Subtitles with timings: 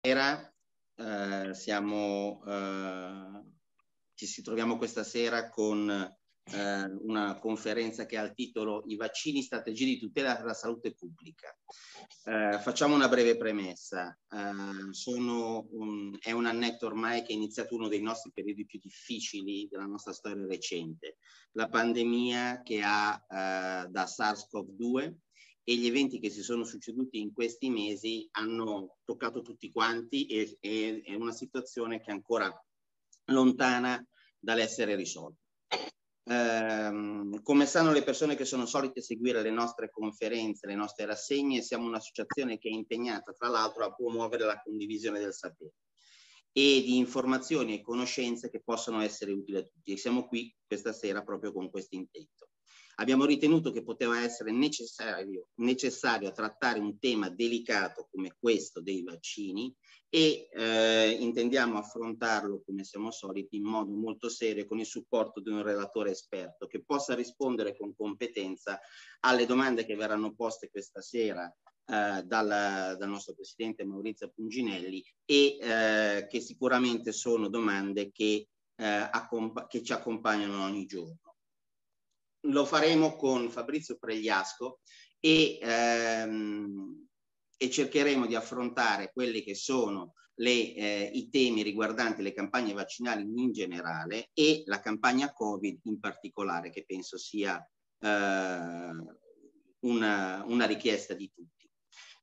[0.00, 0.50] sera
[0.96, 3.42] eh, siamo, eh,
[4.14, 9.84] ci troviamo questa sera con eh, una conferenza che ha il titolo I vaccini, strategie
[9.84, 11.54] di tutela della salute pubblica.
[12.24, 14.18] Eh, facciamo una breve premessa.
[14.30, 14.38] Eh,
[15.12, 19.86] un, è un annetto ormai che è iniziato uno dei nostri periodi più difficili della
[19.86, 21.18] nostra storia recente,
[21.52, 25.14] la pandemia che ha eh, da SARS-CoV-2
[25.64, 30.56] e gli eventi che si sono succeduti in questi mesi hanno toccato tutti quanti e,
[30.60, 32.52] e è una situazione che è ancora
[33.26, 34.04] lontana
[34.38, 35.38] dall'essere risolta.
[36.24, 41.62] Eh, come sanno le persone che sono solite seguire le nostre conferenze, le nostre rassegne,
[41.62, 45.72] siamo un'associazione che è impegnata tra l'altro a promuovere la condivisione del sapere
[46.52, 49.92] e di informazioni e conoscenze che possono essere utili a tutti.
[49.92, 52.49] E siamo qui questa sera proprio con questo intento
[53.00, 59.74] abbiamo ritenuto che poteva essere necessario, necessario trattare un tema delicato come questo dei vaccini
[60.08, 65.50] e eh, intendiamo affrontarlo, come siamo soliti, in modo molto serio con il supporto di
[65.50, 68.78] un relatore esperto che possa rispondere con competenza
[69.20, 75.58] alle domande che verranno poste questa sera eh, dal, dal, nostro presidente Maurizio Punginelli e
[75.60, 79.10] eh, che sicuramente sono domande che, eh,
[79.68, 81.29] che ci accompagnano ogni giorno
[82.42, 84.80] lo faremo con Fabrizio Pregliasco
[85.18, 87.08] e, ehm,
[87.56, 93.22] e cercheremo di affrontare quelli che sono le, eh, i temi riguardanti le campagne vaccinali
[93.22, 97.58] in generale e la campagna Covid in particolare, che penso sia
[97.98, 98.90] eh,
[99.80, 101.68] una, una, richiesta di tutti.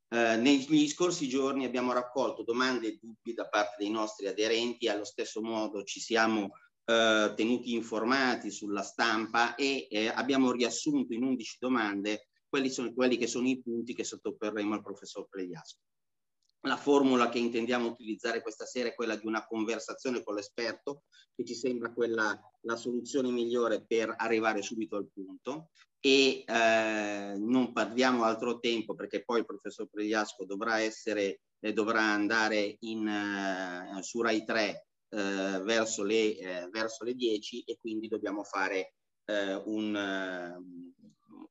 [0.10, 5.06] Eh, negli scorsi giorni abbiamo raccolto domande e dubbi da parte dei nostri aderenti, allo
[5.06, 6.50] stesso modo ci siamo
[6.90, 13.18] eh, tenuti informati sulla stampa e eh, abbiamo riassunto in 11 domande quelli, sono, quelli
[13.18, 15.80] che sono i punti che sottoporremo al professor Pregliasco.
[16.62, 21.04] La formula che intendiamo utilizzare questa sera è quella di una conversazione con l'esperto,
[21.36, 27.74] che ci sembra quella la soluzione migliore per arrivare subito al punto e eh, non
[27.74, 34.02] perdiamo altro tempo perché poi il professor Pregliasco dovrà, essere, eh, dovrà andare in, eh,
[34.04, 38.94] su Rai 3 eh, verso, le, eh, verso le 10 e quindi dobbiamo fare
[39.26, 40.58] eh, un, eh,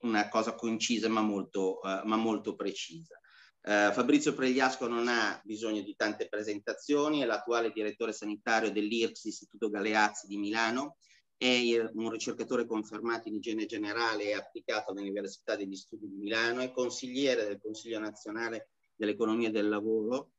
[0.00, 3.19] una cosa concisa ma molto, eh, ma molto precisa.
[3.67, 9.69] Uh, Fabrizio Pregliasco non ha bisogno di tante presentazioni, è l'attuale direttore sanitario dell'IRCS Istituto
[9.71, 10.99] Galeazzi di Milano,
[11.37, 16.71] è un ricercatore confermato in igiene generale e applicato all'Università degli Studi di Milano, è
[16.71, 20.35] consigliere del Consiglio nazionale dell'economia del lavoro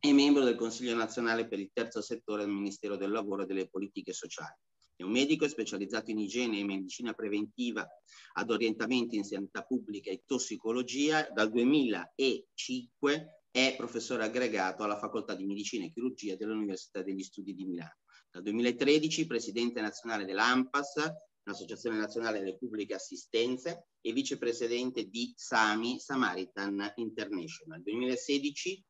[0.00, 3.68] è membro del Consiglio nazionale per il terzo settore del Ministero del Lavoro e delle
[3.68, 4.54] Politiche Sociali.
[4.94, 7.86] È un medico specializzato in igiene e medicina preventiva
[8.34, 11.28] ad orientamenti in sanità pubblica e tossicologia.
[11.32, 17.64] Dal 2005 è professore aggregato alla Facoltà di Medicina e Chirurgia dell'Università degli Studi di
[17.64, 17.98] Milano.
[18.30, 20.94] Dal 2013 presidente nazionale dell'AMPAS,
[21.42, 27.78] l'Associazione Nazionale delle Pubbliche Assistenze, e vicepresidente di SAMI, Samaritan International.
[27.78, 28.84] Nel 2016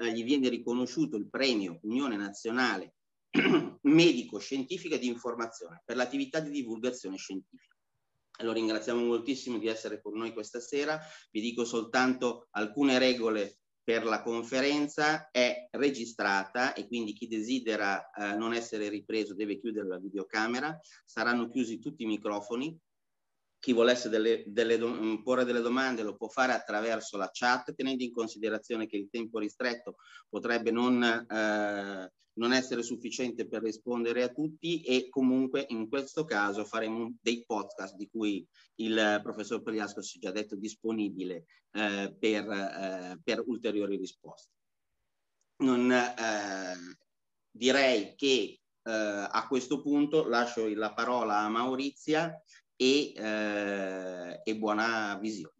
[0.00, 2.94] eh, gli viene riconosciuto il premio Unione Nazionale
[3.82, 7.76] Medico-Scientifica di Informazione per l'attività di divulgazione scientifica.
[8.42, 10.98] Lo ringraziamo moltissimo di essere con noi questa sera.
[11.30, 15.28] Vi dico soltanto alcune regole per la conferenza.
[15.30, 20.78] È registrata e quindi chi desidera eh, non essere ripreso deve chiudere la videocamera.
[21.04, 22.74] Saranno chiusi tutti i microfoni
[23.60, 28.02] chi volesse delle, delle, mm, porre delle domande lo può fare attraverso la chat, tenendo
[28.02, 29.96] in considerazione che il tempo ristretto
[30.28, 36.64] potrebbe non, eh, non essere sufficiente per rispondere a tutti e comunque in questo caso
[36.64, 42.50] faremo dei podcast di cui il professor Pagliasco si è già detto disponibile eh, per,
[42.50, 44.52] eh, per, ulteriori risposte.
[45.58, 46.96] Non, eh,
[47.50, 48.90] direi che eh,
[49.30, 52.34] a questo punto lascio la parola a Maurizia
[52.80, 55.54] e, eh, e buona visione.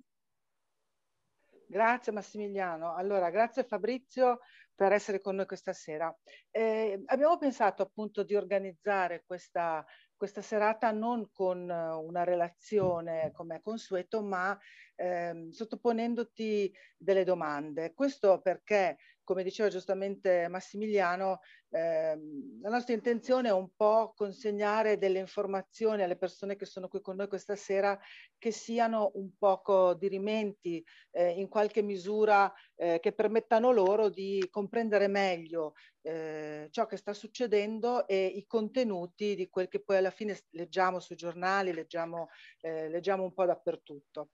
[1.66, 2.94] Grazie Massimiliano.
[2.94, 4.40] Allora, grazie Fabrizio
[4.74, 6.12] per essere con noi questa sera.
[6.50, 9.84] Eh, abbiamo pensato appunto di organizzare questa,
[10.16, 14.58] questa serata non con una relazione come è consueto, ma
[14.96, 17.92] ehm, sottoponendoti delle domande.
[17.92, 18.96] Questo perché,
[19.30, 21.38] come diceva giustamente Massimiliano,
[21.68, 27.00] ehm, la nostra intenzione è un po' consegnare delle informazioni alle persone che sono qui
[27.00, 27.96] con noi questa sera
[28.38, 35.06] che siano un poco dirimenti, eh, in qualche misura eh, che permettano loro di comprendere
[35.06, 40.36] meglio eh, ciò che sta succedendo e i contenuti di quel che poi alla fine
[40.50, 42.30] leggiamo sui giornali, leggiamo,
[42.62, 44.30] eh, leggiamo un po' dappertutto.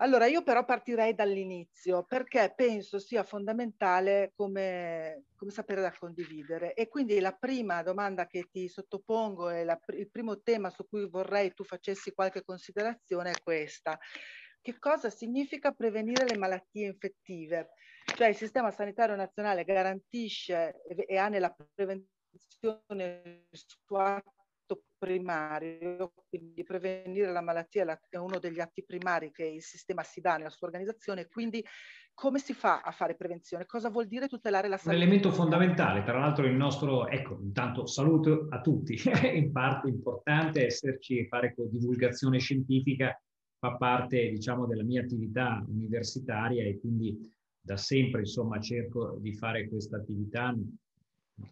[0.00, 6.74] Allora, io però partirei dall'inizio perché penso sia fondamentale come, come, sapere da condividere.
[6.74, 11.08] E quindi la prima domanda che ti sottopongo e la, il primo tema su cui
[11.08, 13.98] vorrei tu facessi qualche considerazione è questa.
[14.60, 17.70] Che cosa significa prevenire le malattie infettive?
[18.04, 23.58] Cioè il Sistema Sanitario Nazionale garantisce e, ha nella prevenzione il
[24.66, 30.20] suo primario, quindi prevenire la malattia è uno degli atti primari che il sistema si
[30.20, 31.64] dà nella sua organizzazione, quindi
[32.12, 33.66] come si fa a fare prevenzione?
[33.66, 34.96] Cosa vuol dire tutelare la salute?
[34.96, 38.98] Un elemento fondamentale, tra l'altro il nostro, ecco, intanto saluto a tutti,
[39.34, 43.18] in parte importante esserci e fare divulgazione scientifica
[43.58, 47.18] fa parte, diciamo, della mia attività universitaria e quindi
[47.60, 50.54] da sempre, insomma, cerco di fare questa attività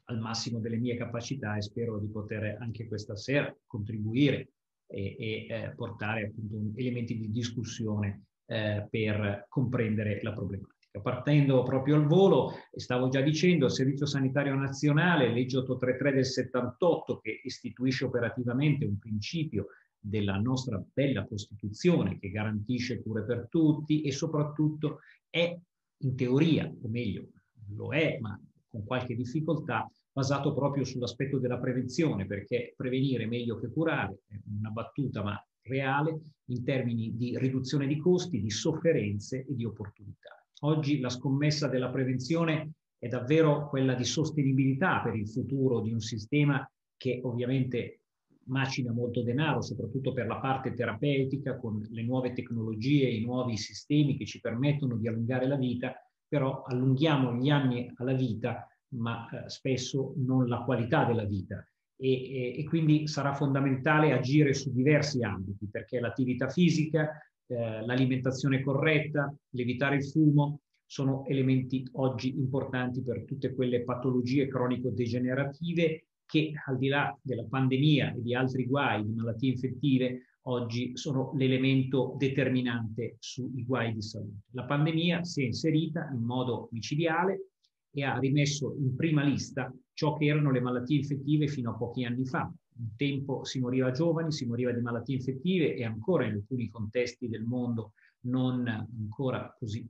[0.04, 4.52] al massimo delle mie capacità e spero di poter anche questa sera contribuire
[4.86, 10.72] e, e eh, portare appunto elementi di discussione eh, per comprendere la problematica.
[11.02, 17.18] Partendo proprio al volo, stavo già dicendo, il Servizio Sanitario Nazionale, legge 833 del 78,
[17.18, 19.66] che istituisce operativamente un principio
[19.98, 25.58] della nostra bella Costituzione che garantisce cure per tutti e soprattutto è
[25.98, 27.28] in teoria, o meglio,
[27.70, 28.38] lo è, ma
[28.74, 34.34] con qualche difficoltà, basato proprio sull'aspetto della prevenzione, perché prevenire è meglio che curare, è
[34.58, 40.44] una battuta ma reale, in termini di riduzione di costi, di sofferenze e di opportunità.
[40.62, 46.00] Oggi la scommessa della prevenzione è davvero quella di sostenibilità per il futuro di un
[46.00, 48.00] sistema che ovviamente
[48.46, 54.16] macina molto denaro, soprattutto per la parte terapeutica, con le nuove tecnologie, i nuovi sistemi
[54.16, 55.94] che ci permettono di allungare la vita,
[56.34, 61.64] però allunghiamo gli anni alla vita, ma eh, spesso non la qualità della vita.
[61.96, 68.62] E, e, e, quindi sarà fondamentale agire su diversi ambiti, perché l'attività fisica, eh, l'alimentazione
[68.62, 76.78] corretta, l'evitare il fumo, sono elementi oggi importanti per tutte quelle patologie cronico-degenerative che al
[76.78, 83.16] di là della pandemia e di altri guai di malattie infettive oggi sono l'elemento determinante
[83.18, 84.42] sui guai di salute.
[84.52, 87.50] La pandemia si è inserita in modo micidiale
[87.90, 92.04] e ha rimesso in prima lista ciò che erano le malattie infettive fino a pochi
[92.04, 92.52] anni fa.
[92.76, 97.28] Un tempo si moriva giovani, si moriva di malattie infettive e ancora in alcuni contesti
[97.28, 97.92] del mondo
[98.24, 99.86] non ancora così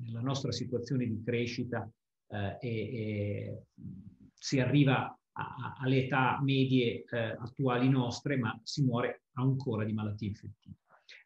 [0.00, 1.88] nella nostra situazione di crescita
[2.28, 3.62] eh, e, e
[4.34, 5.12] si arriva
[5.80, 10.76] alle età medie eh, attuali nostre, ma si muore ancora di malattie infettive.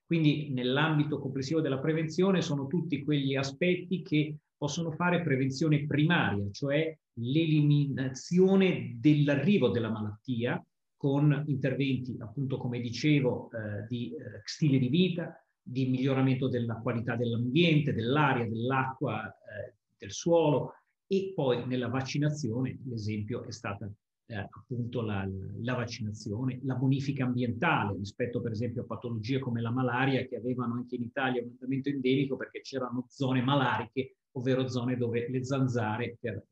[0.05, 6.95] Quindi nell'ambito complessivo della prevenzione sono tutti quegli aspetti che possono fare prevenzione primaria, cioè
[7.15, 10.63] l'eliminazione dell'arrivo della malattia
[10.97, 17.17] con interventi, appunto come dicevo, eh, di eh, stile di vita, di miglioramento della qualità
[17.17, 20.75] dell'ambiente, dell'aria, dell'acqua, eh, del suolo
[21.07, 23.91] e poi nella vaccinazione l'esempio è stata
[24.27, 25.29] eh, appunto la,
[25.61, 30.75] la, vaccinazione, la bonifica ambientale rispetto per esempio a patologie come la malaria che avevano
[30.75, 36.17] anche in Italia un andamento endemico perché c'erano zone malariche, ovvero zone dove le zanzare
[36.21, 36.45] per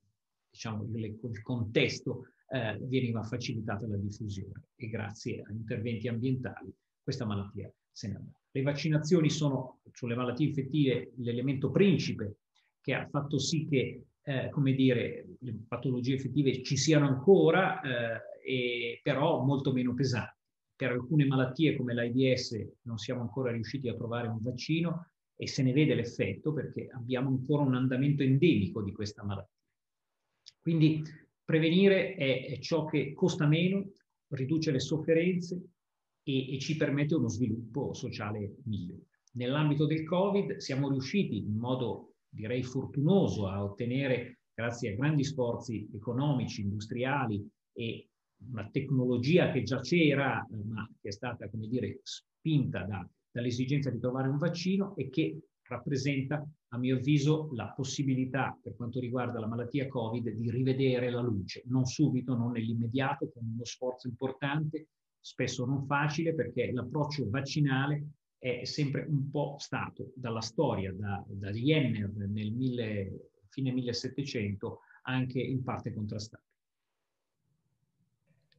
[0.51, 7.25] diciamo, le, il contesto eh, veniva facilitata la diffusione e grazie a interventi ambientali questa
[7.25, 8.39] malattia se ne andava.
[8.51, 12.39] Le vaccinazioni sono sulle malattie infettive l'elemento principe
[12.81, 19.01] che ha fatto sì che eh, come dire, le patologie effettive ci siano ancora, eh,
[19.03, 20.39] però molto meno pesanti.
[20.77, 25.63] Per alcune malattie come l'AIDS non siamo ancora riusciti a trovare un vaccino e se
[25.63, 29.59] ne vede l'effetto perché abbiamo ancora un andamento endemico di questa malattia.
[30.61, 31.03] Quindi
[31.45, 33.93] prevenire è, è ciò che costa meno,
[34.29, 35.61] riduce le sofferenze
[36.23, 39.07] e, e ci permette uno sviluppo sociale migliore.
[39.33, 45.89] Nell'ambito del Covid siamo riusciti in modo direi fortunoso a ottenere, grazie a grandi sforzi
[45.93, 48.09] economici, industriali e
[48.49, 53.99] una tecnologia che già c'era, ma che è stata, come dire, spinta da, dall'esigenza di
[53.99, 59.47] trovare un vaccino e che rappresenta, a mio avviso, la possibilità, per quanto riguarda la
[59.47, 64.89] malattia Covid, di rivedere la luce, non subito, non nell'immediato, con uno sforzo importante,
[65.21, 68.05] spesso non facile, perché l'approccio vaccinale
[68.41, 75.41] è sempre un po' stato dalla storia, da, da Jenner nel mille, fine 1700, anche
[75.41, 76.45] in parte contrastato.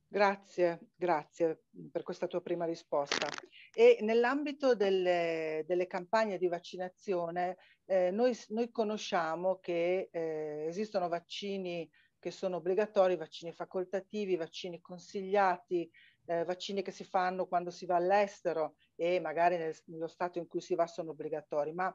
[0.07, 3.27] Grazie, grazie per questa tua prima risposta.
[3.73, 11.89] E nell'ambito delle, delle, campagne di vaccinazione, eh, noi, noi, conosciamo che eh, esistono vaccini
[12.19, 15.89] che sono obbligatori, vaccini facoltativi, vaccini consigliati,
[16.25, 20.45] eh, vaccini che si fanno quando si va all'estero e magari nel, nello stato in
[20.47, 21.91] cui si va sono obbligatori, ma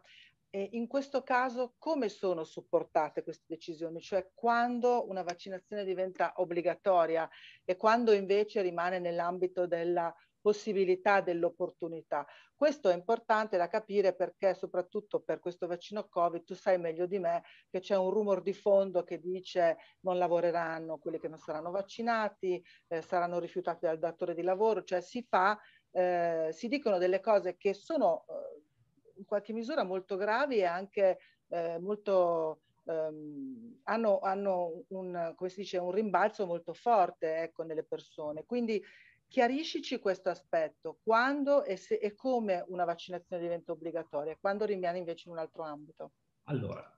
[0.51, 4.01] eh, in questo caso come sono supportate queste decisioni?
[4.01, 7.31] Cioè quando una vaccinazione diventa obbligatoria
[7.65, 10.13] e quando invece rimane nell'ambito della
[10.47, 12.25] possibilità dell'opportunità.
[12.55, 17.19] Questo è importante da capire perché soprattutto per questo vaccino Covid tu sai meglio di
[17.19, 21.73] me che c'è un rumor di fondo che dice non lavoreranno quelli che non saranno
[21.73, 25.59] vaccinati, eh, saranno rifiutati dal datore di lavoro, cioè si fa,
[25.97, 31.19] eh, si dicono delle cose che sono eh, in qualche misura molto gravi e anche
[31.49, 37.83] eh, molto Um, hanno, hanno un, come si dice, un rimbalzo molto forte ecco, nelle
[37.83, 38.45] persone.
[38.47, 38.81] Quindi
[39.29, 45.29] Chiariscici questo aspetto, quando e, se, e come una vaccinazione diventa obbligatoria, quando rimane invece
[45.29, 46.13] in un altro ambito.
[46.45, 46.97] Allora,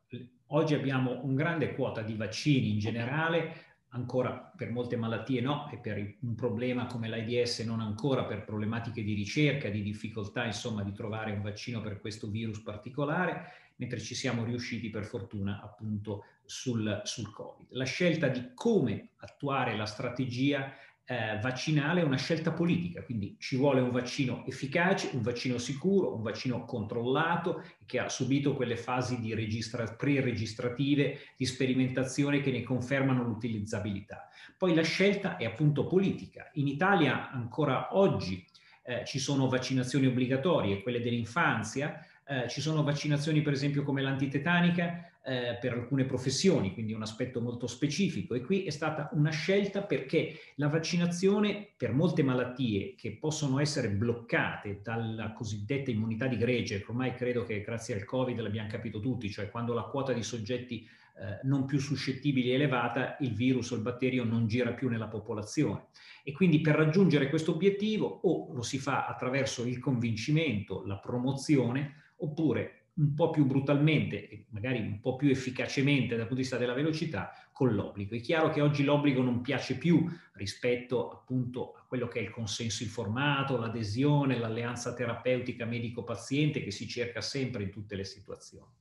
[0.48, 5.78] oggi abbiamo un grande quota di vaccini in generale, ancora per molte malattie no, e
[5.78, 10.92] per un problema come l'AIDS non ancora per problematiche di ricerca, di difficoltà insomma di
[10.92, 17.00] trovare un vaccino per questo virus particolare, mentre ci siamo riusciti per fortuna appunto sul,
[17.04, 17.68] sul Covid.
[17.70, 20.72] La scelta di come attuare la strategia
[21.10, 26.14] eh, vaccinale è una scelta politica, quindi ci vuole un vaccino efficace, un vaccino sicuro,
[26.14, 32.62] un vaccino controllato che ha subito quelle fasi di registra- pre-registrative di sperimentazione che ne
[32.62, 34.28] confermano l'utilizzabilità.
[34.58, 36.50] Poi la scelta è appunto politica.
[36.54, 38.44] In Italia ancora oggi
[38.82, 45.10] eh, ci sono vaccinazioni obbligatorie, quelle dell'infanzia, eh, ci sono vaccinazioni per esempio come l'antitetanica
[45.28, 49.82] eh, per alcune professioni, quindi un aspetto molto specifico e qui è stata una scelta
[49.82, 56.82] perché la vaccinazione per molte malattie che possono essere bloccate dalla cosiddetta immunità di gregge,
[56.88, 60.88] ormai credo che grazie al Covid l'abbiamo capito tutti, cioè quando la quota di soggetti
[61.20, 65.08] eh, non più suscettibili è elevata, il virus o il batterio non gira più nella
[65.08, 65.88] popolazione.
[66.22, 72.04] E quindi per raggiungere questo obiettivo o lo si fa attraverso il convincimento, la promozione,
[72.18, 76.56] oppure un po' più brutalmente e magari un po' più efficacemente dal punto di vista
[76.56, 78.14] della velocità con l'obbligo.
[78.14, 82.30] È chiaro che oggi l'obbligo non piace più rispetto appunto a quello che è il
[82.30, 88.72] consenso informato, l'adesione, l'alleanza terapeutica medico-paziente che si cerca sempre in tutte le situazioni.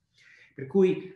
[0.53, 1.15] Per cui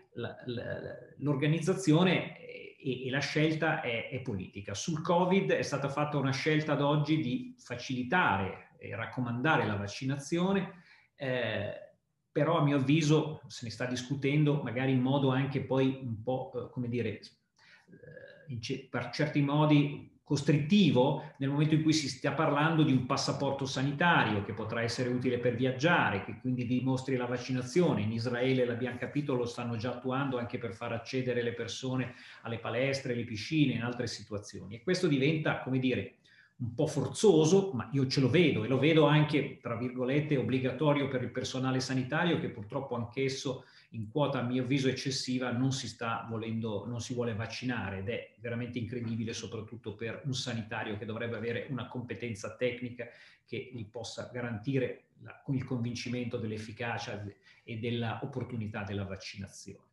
[1.18, 4.76] l'organizzazione e, e, la scelta è, è politica.
[4.76, 10.84] Sul Covid è stata fatta una scelta ad oggi di facilitare e raccomandare la vaccinazione.
[11.16, 11.91] Eh,
[12.32, 16.52] però a mio avviso se ne sta discutendo magari in modo anche poi un po',
[16.56, 22.84] eh, come dire, eh, per certi modi costrittivo nel momento in cui si stia parlando
[22.84, 28.02] di un passaporto sanitario che potrà essere utile per viaggiare, che quindi dimostri la vaccinazione.
[28.02, 32.60] In Israele, l'abbiamo capito, lo stanno già attuando anche per far accedere le persone alle
[32.60, 34.76] palestre, alle piscine, in altre situazioni.
[34.76, 36.20] E questo diventa, come dire,
[36.62, 41.08] un po' forzoso, ma io ce lo vedo e lo vedo anche, tra virgolette, obbligatorio
[41.08, 45.88] per il personale sanitario che purtroppo anch'esso in quota a mio avviso eccessiva non si
[45.88, 51.06] sta volendo, non si vuole vaccinare ed è veramente incredibile soprattutto per un sanitario che
[51.06, 53.08] dovrebbe avere una competenza tecnica
[53.44, 57.26] che gli possa garantire la, il convincimento dell'efficacia
[57.64, 59.91] e dell'opportunità della vaccinazione.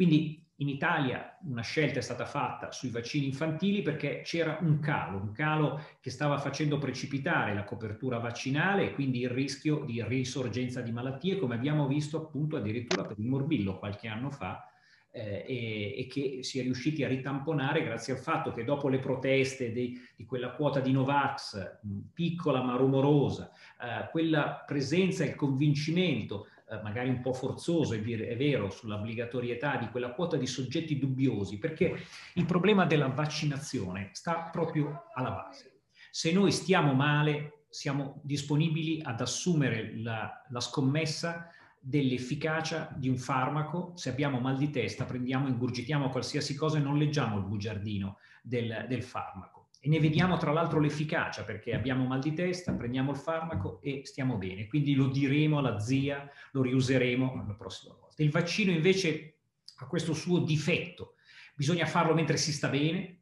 [0.00, 5.18] Quindi in Italia una scelta è stata fatta sui vaccini infantili perché c'era un calo,
[5.18, 10.80] un calo che stava facendo precipitare la copertura vaccinale e quindi il rischio di risorgenza
[10.80, 14.70] di malattie, come abbiamo visto appunto addirittura per il morbillo qualche anno fa,
[15.10, 19.00] eh, e, e, che si è riusciti a ritamponare grazie al fatto che dopo le
[19.00, 21.78] proteste di, di quella quota di Novax,
[22.14, 23.50] piccola ma rumorosa,
[23.82, 28.70] eh, quella presenza e il convincimento eh, magari un po' forzoso, è, dire, è vero,
[28.70, 31.96] sull'obbligatorietà di quella quota di soggetti dubbiosi, perché
[32.34, 35.80] il problema della vaccinazione sta proprio alla base.
[36.10, 41.48] Se noi stiamo male, siamo disponibili ad assumere la, la scommessa
[41.80, 46.98] dell'efficacia di un farmaco, se abbiamo mal di testa prendiamo, ingurgitiamo qualsiasi cosa e non
[46.98, 52.20] leggiamo il bugiardino del, del farmaco e ne vediamo tra l'altro l'efficacia perché abbiamo mal
[52.20, 54.66] di testa, prendiamo il farmaco e stiamo bene.
[54.66, 58.22] Quindi lo diremo alla zia, lo riuseremo la prossima volta.
[58.22, 59.38] Il vaccino invece
[59.76, 61.14] ha questo suo difetto,
[61.54, 63.19] bisogna farlo mentre si sta bene,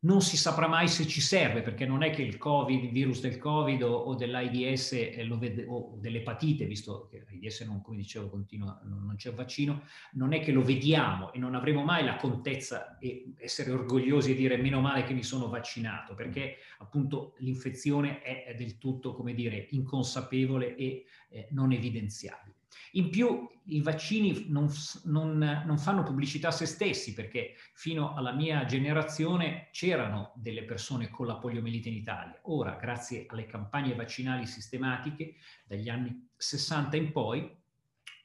[0.00, 3.20] non si saprà mai se ci serve, perché non è che il Covid, il virus
[3.20, 8.80] del Covid o, o dell'AIDS eh, o dell'epatite, visto che l'AIDS non, come dicevo, continua,
[8.84, 12.96] non, non c'è vaccino, non è che lo vediamo e non avremo mai la contezza
[12.98, 18.44] e essere orgogliosi e dire meno male che mi sono vaccinato, perché appunto l'infezione è,
[18.44, 22.57] è del tutto, come dire, inconsapevole e eh, non evidenziabile.
[22.92, 24.68] In più i vaccini non,
[25.04, 31.10] non, non, fanno pubblicità a se stessi perché fino alla mia generazione c'erano delle persone
[31.10, 32.38] con la poliomielite in Italia.
[32.44, 35.34] Ora, grazie alle campagne vaccinali sistematiche
[35.66, 37.56] dagli anni 60 in poi,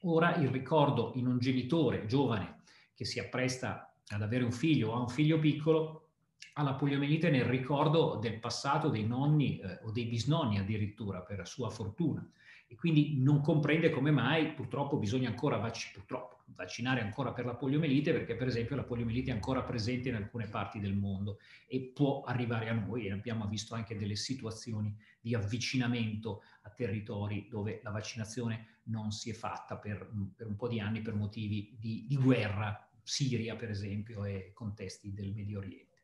[0.02, 2.62] ora il ricordo in un genitore giovane
[2.94, 6.08] che si appresta ad avere un figlio o ha un figlio piccolo
[6.54, 11.68] alla poliomielite nel ricordo del passato dei nonni eh, o dei bisnonni addirittura per sua
[11.68, 12.26] fortuna
[12.74, 17.54] e quindi non comprende come mai purtroppo bisogna ancora vac- purtroppo, vaccinare ancora per la
[17.54, 21.38] poliomielite perché per esempio la poliomielite è ancora presente in alcune parti del mondo
[21.68, 27.46] e può arrivare a noi e abbiamo visto anche delle situazioni di avvicinamento a territori
[27.48, 31.76] dove la vaccinazione non si è fatta per, per un po' di anni per motivi
[31.78, 36.02] di, di guerra, Siria per esempio e contesti del Medio Oriente.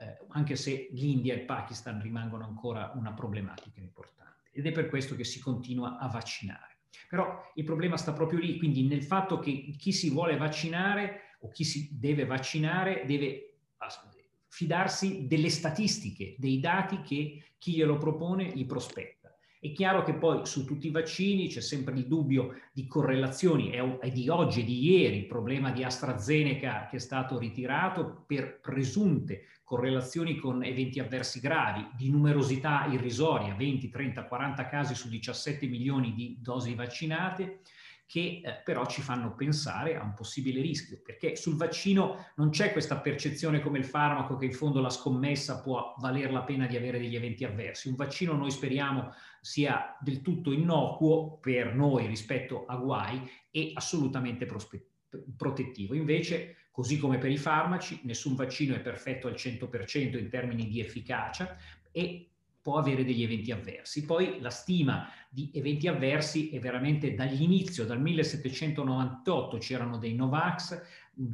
[0.00, 4.27] Eh, anche se l'India e il Pakistan rimangono ancora una problematica importante
[4.58, 6.80] ed è per questo che si continua a vaccinare.
[7.08, 11.50] Però il problema sta proprio lì, quindi nel fatto che chi si vuole vaccinare o
[11.50, 13.60] chi si deve vaccinare deve
[14.48, 19.17] fidarsi delle statistiche, dei dati che chi glielo propone gli prospetta.
[19.60, 24.08] È chiaro che poi su tutti i vaccini c'è sempre il dubbio di correlazioni, è
[24.10, 29.46] di oggi e di ieri il problema di AstraZeneca che è stato ritirato per presunte
[29.64, 36.14] correlazioni con eventi avversi gravi, di numerosità irrisoria, 20, 30, 40 casi su 17 milioni
[36.14, 37.58] di dosi vaccinate,
[38.08, 42.72] che eh, però ci fanno pensare a un possibile rischio, perché sul vaccino non c'è
[42.72, 46.74] questa percezione come il farmaco che in fondo la scommessa può valer la pena di
[46.74, 47.88] avere degli eventi avversi.
[47.88, 49.12] Un vaccino noi speriamo
[49.42, 54.86] sia del tutto innocuo per noi rispetto a guai e assolutamente prospe-
[55.36, 55.92] protettivo.
[55.92, 60.80] Invece, così come per i farmaci, nessun vaccino è perfetto al 100% in termini di
[60.80, 61.58] efficacia
[61.92, 62.30] e
[62.68, 64.04] può avere degli eventi avversi.
[64.04, 70.78] Poi la stima di eventi avversi è veramente dall'inizio, dal 1798 c'erano dei Novax,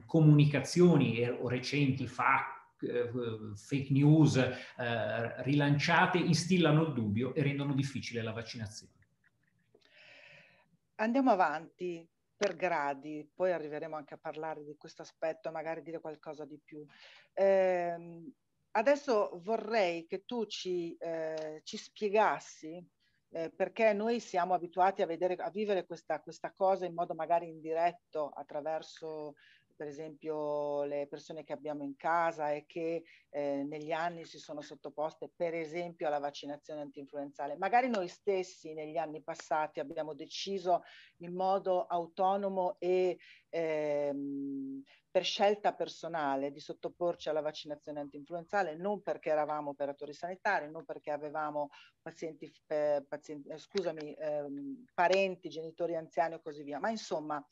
[0.07, 3.11] comunicazioni o recenti fa, eh,
[3.53, 8.93] fake news eh, rilanciate instillano il dubbio e rendono difficile la vaccinazione.
[10.97, 16.45] Andiamo avanti per gradi, poi arriveremo anche a parlare di questo aspetto, magari dire qualcosa
[16.45, 16.87] di più.
[17.33, 18.23] Eh,
[18.77, 22.85] adesso vorrei che tu ci, eh, ci spiegassi
[23.31, 27.49] eh, perché noi siamo abituati a, vedere, a vivere questa, questa, cosa in modo magari
[27.49, 29.35] indiretto attraverso
[29.77, 34.61] per esempio le persone che abbiamo in casa e che eh, negli anni si sono
[34.61, 37.57] sottoposte per esempio alla vaccinazione antinfluenzale.
[37.57, 40.83] Magari noi stessi negli anni passati abbiamo deciso
[41.19, 44.83] in modo autonomo e ehm,
[45.15, 51.13] per scelta personale di sottoporci alla vaccinazione antinfluenzale, non perché eravamo operatori sanitari, non perché
[51.13, 51.69] avevamo
[52.03, 57.45] pazienti, eh, pazienti eh, scusami, ehm, parenti, genitori anziani o così via, ma insomma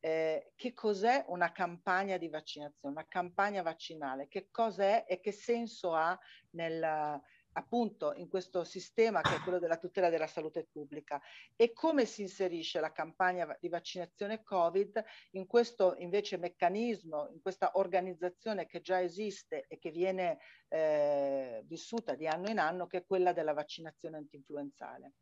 [0.00, 5.94] eh, che cos'è una campagna di vaccinazione, una campagna vaccinale, che cos'è e che senso
[5.94, 6.18] ha
[6.50, 7.20] nel,
[7.56, 11.20] appunto in questo sistema che è quello della tutela della salute pubblica
[11.56, 17.72] e come si inserisce la campagna di vaccinazione Covid in questo invece meccanismo, in questa
[17.74, 23.06] organizzazione che già esiste e che viene eh, vissuta di anno in anno, che è
[23.06, 25.12] quella della vaccinazione antinfluenzale.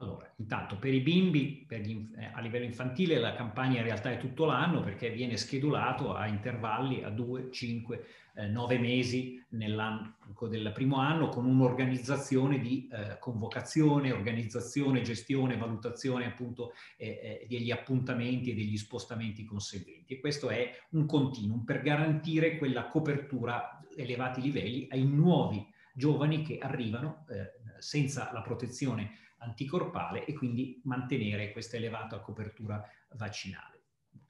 [0.00, 4.12] Allora, intanto per i bimbi per gli, eh, a livello infantile la campagna in realtà
[4.12, 10.46] è tutto l'anno perché viene schedulato a intervalli a 2, 5, eh, 9 mesi nell'arco
[10.46, 17.72] del primo anno con un'organizzazione di eh, convocazione, organizzazione, gestione, valutazione appunto eh, eh, degli
[17.72, 20.14] appuntamenti e degli spostamenti conseguenti.
[20.14, 26.42] E questo è un continuum per garantire quella copertura a elevati livelli ai nuovi giovani
[26.42, 32.82] che arrivano eh, senza la protezione anticorpale e quindi mantenere questa elevata copertura
[33.14, 33.77] vaccinale.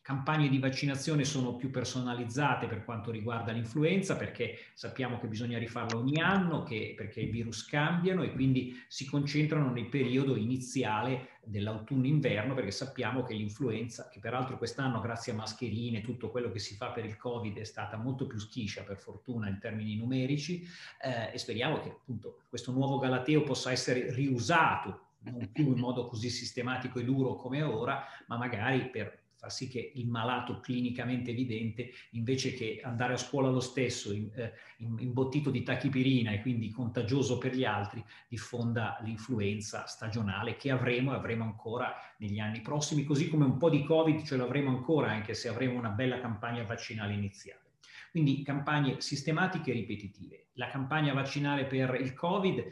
[0.09, 5.99] Campagne di vaccinazione sono più personalizzate per quanto riguarda l'influenza perché sappiamo che bisogna rifarla
[5.99, 12.55] ogni anno, che, perché i virus cambiano e quindi si concentrano nel periodo iniziale dell'autunno-inverno
[12.55, 16.89] perché sappiamo che l'influenza, che peraltro quest'anno grazie a mascherine, tutto quello che si fa
[16.89, 20.67] per il Covid è stata molto più schiscia per fortuna in termini numerici
[21.03, 26.07] eh, e speriamo che appunto questo nuovo galateo possa essere riusato non più in modo
[26.07, 31.31] così sistematico e duro come ora, ma magari per far sì che il malato clinicamente
[31.31, 36.71] evidente, invece che andare a scuola lo stesso in, eh, imbottito di tachipirina e quindi
[36.71, 43.05] contagioso per gli altri, diffonda l'influenza stagionale che avremo e avremo ancora negli anni prossimi,
[43.05, 46.65] così come un po' di Covid ce l'avremo ancora, anche se avremo una bella campagna
[46.65, 47.67] vaccinale iniziale.
[48.11, 50.47] Quindi campagne sistematiche e ripetitive.
[50.55, 52.65] La campagna vaccinale per il Covid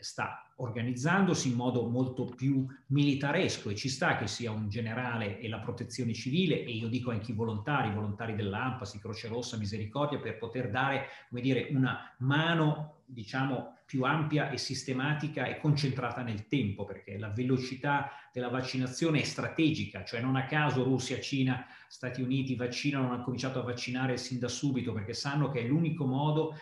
[0.00, 5.48] sta organizzandosi in modo molto più militaresco e ci sta che sia un generale e
[5.48, 10.18] la protezione civile e io dico anche i volontari, i volontari dell'AMPAS, Croce Rossa, Misericordia
[10.18, 16.48] per poter dare, come dire, una mano, diciamo, più ampia e sistematica e concentrata nel
[16.48, 22.20] tempo, perché la velocità della vaccinazione è strategica, cioè non a caso Russia, Cina, Stati
[22.20, 26.58] Uniti vaccinano, hanno cominciato a vaccinare sin da subito, perché sanno che è l'unico modo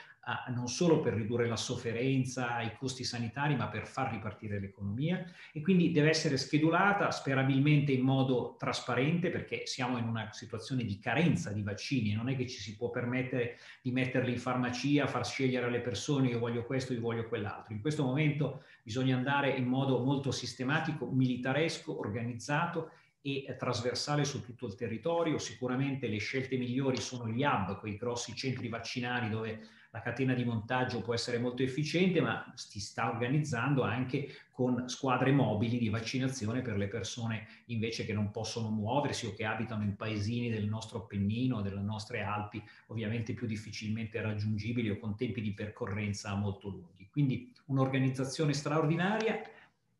[0.55, 5.61] non solo per ridurre la sofferenza, i costi sanitari, ma per far ripartire l'economia e
[5.61, 11.51] quindi deve essere schedulata sperabilmente in modo trasparente perché siamo in una situazione di carenza
[11.51, 15.27] di vaccini e non è che ci si può permettere di metterli in farmacia, far
[15.27, 17.75] scegliere alle persone io voglio questo, io voglio quell'altro.
[17.75, 22.91] In questo momento bisogna andare in modo molto sistematico, militaresco, organizzato
[23.27, 25.39] e trasversale su tutto il territorio.
[25.39, 30.45] Sicuramente le scelte migliori sono gli hub, quei grossi centri vaccinali dove la catena di
[30.45, 36.63] montaggio può essere molto efficiente, ma si sta organizzando anche con squadre mobili di vaccinazione
[36.63, 40.99] per le persone invece che non possono muoversi o che abitano in paesini del nostro
[40.99, 47.09] Appennino, delle nostre Alpi, ovviamente più difficilmente raggiungibili o con tempi di percorrenza molto lunghi.
[47.09, 49.43] Quindi un'organizzazione straordinaria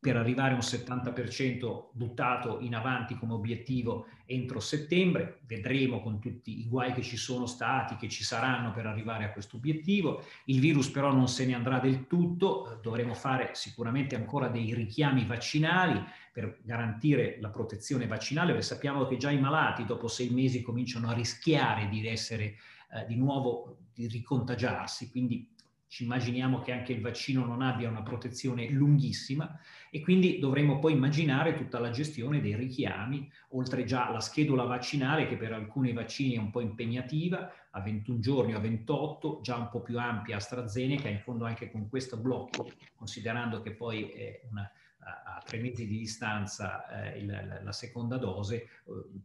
[0.05, 5.39] per arrivare a un 70% buttato in avanti come obiettivo entro settembre.
[5.47, 9.31] Vedremo con tutti i guai che ci sono stati, che ci saranno per arrivare a
[9.31, 10.23] questo obiettivo.
[10.43, 15.25] Il virus però non se ne andrà del tutto, dovremo fare sicuramente ancora dei richiami
[15.25, 15.99] vaccinali
[16.31, 21.09] per garantire la protezione vaccinale, perché sappiamo che già i malati dopo sei mesi cominciano
[21.09, 22.57] a rischiare di essere
[22.91, 25.49] eh, di nuovo, di ricontagiarsi, quindi
[25.87, 30.93] ci immaginiamo che anche il vaccino non abbia una protezione lunghissima e quindi dovremo poi
[30.93, 36.35] immaginare tutta la gestione dei richiami, oltre già alla schedula vaccinale che per alcuni vaccini
[36.35, 40.37] è un po' impegnativa, a 21 giorni o a 28, già un po' più ampia
[40.37, 44.69] AstraZeneca, in fondo anche con questo blocco, considerando che poi è una,
[44.99, 48.69] a tre mesi di distanza eh, il, la seconda dose, eh,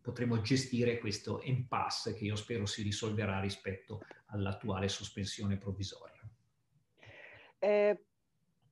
[0.01, 6.20] potremo gestire questo impasse che io spero si risolverà rispetto all'attuale sospensione provvisoria.
[7.61, 8.05] Eh,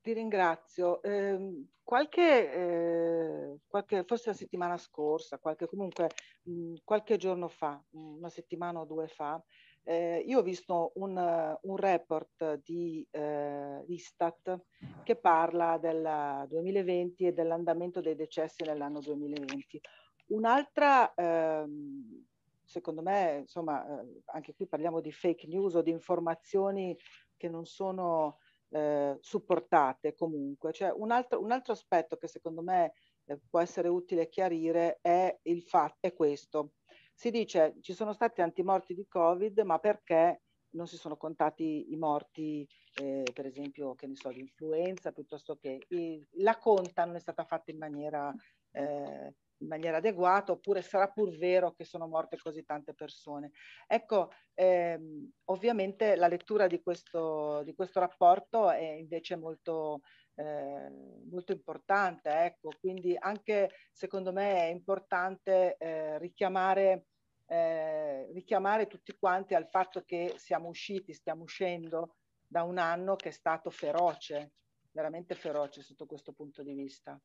[0.01, 1.01] ti ringrazio.
[1.03, 6.09] Eh, qualche, eh, qualche, forse la settimana scorsa, qualche, comunque
[6.43, 9.41] mh, mm, qualche giorno fa, una settimana o due fa,
[9.83, 14.59] eh, io ho visto un, un report di eh, Istat
[15.03, 19.81] che parla del 2020 e dell'andamento dei decessi nell'anno 2020.
[20.27, 22.25] Un'altra, ehm,
[22.63, 26.95] secondo me, insomma, eh, anche qui parliamo di fake news o di informazioni
[27.35, 28.37] che non sono
[28.69, 30.71] eh, supportate comunque.
[30.71, 32.93] Cioè, un, altro, un altro aspetto che secondo me
[33.25, 36.73] eh, può essere utile chiarire è il fatto, è questo.
[37.13, 41.91] Si dice ci sono stati tanti morti di Covid, ma perché non si sono contati
[41.91, 42.67] i morti,
[43.01, 47.19] eh, per esempio, che ne so, di influenza, piuttosto che i, la conta non è
[47.19, 48.33] stata fatta in maniera
[48.71, 53.51] eh, in maniera adeguata, oppure sarà pur vero che sono morte così tante persone.
[53.87, 60.01] Ecco, ehm, ovviamente la lettura di questo, di questo rapporto è invece molto,
[60.35, 60.89] eh,
[61.29, 67.07] molto importante, ecco, quindi anche secondo me è importante eh, richiamare,
[67.47, 72.15] eh, richiamare tutti quanti al fatto che siamo usciti, stiamo uscendo
[72.47, 74.53] da un anno che è stato feroce,
[74.91, 77.19] veramente feroce sotto questo punto di vista.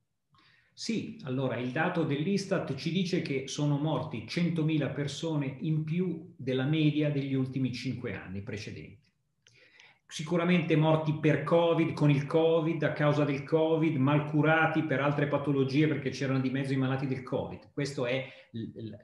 [0.76, 6.64] Sì, allora il dato dell'Istat ci dice che sono morti 100.000 persone in più della
[6.64, 8.98] media degli ultimi cinque anni precedenti.
[10.04, 15.28] Sicuramente morti per Covid, con il Covid, a causa del Covid, mal curati per altre
[15.28, 17.70] patologie perché c'erano di mezzo i malati del Covid.
[17.72, 18.26] Questa è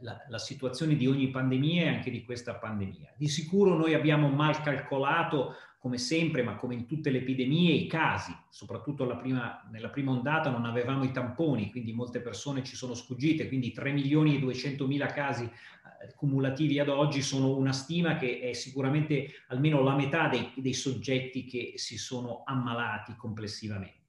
[0.00, 3.14] la, la situazione di ogni pandemia e anche di questa pandemia.
[3.16, 7.86] Di sicuro noi abbiamo mal calcolato come sempre, ma come in tutte le epidemie, i
[7.86, 12.92] casi, soprattutto prima, nella prima ondata non avevamo i tamponi, quindi molte persone ci sono
[12.92, 18.16] sfuggite, quindi 3 milioni e 200 mila casi eh, cumulativi ad oggi sono una stima
[18.16, 24.00] che è sicuramente almeno la metà dei, dei soggetti che si sono ammalati complessivamente.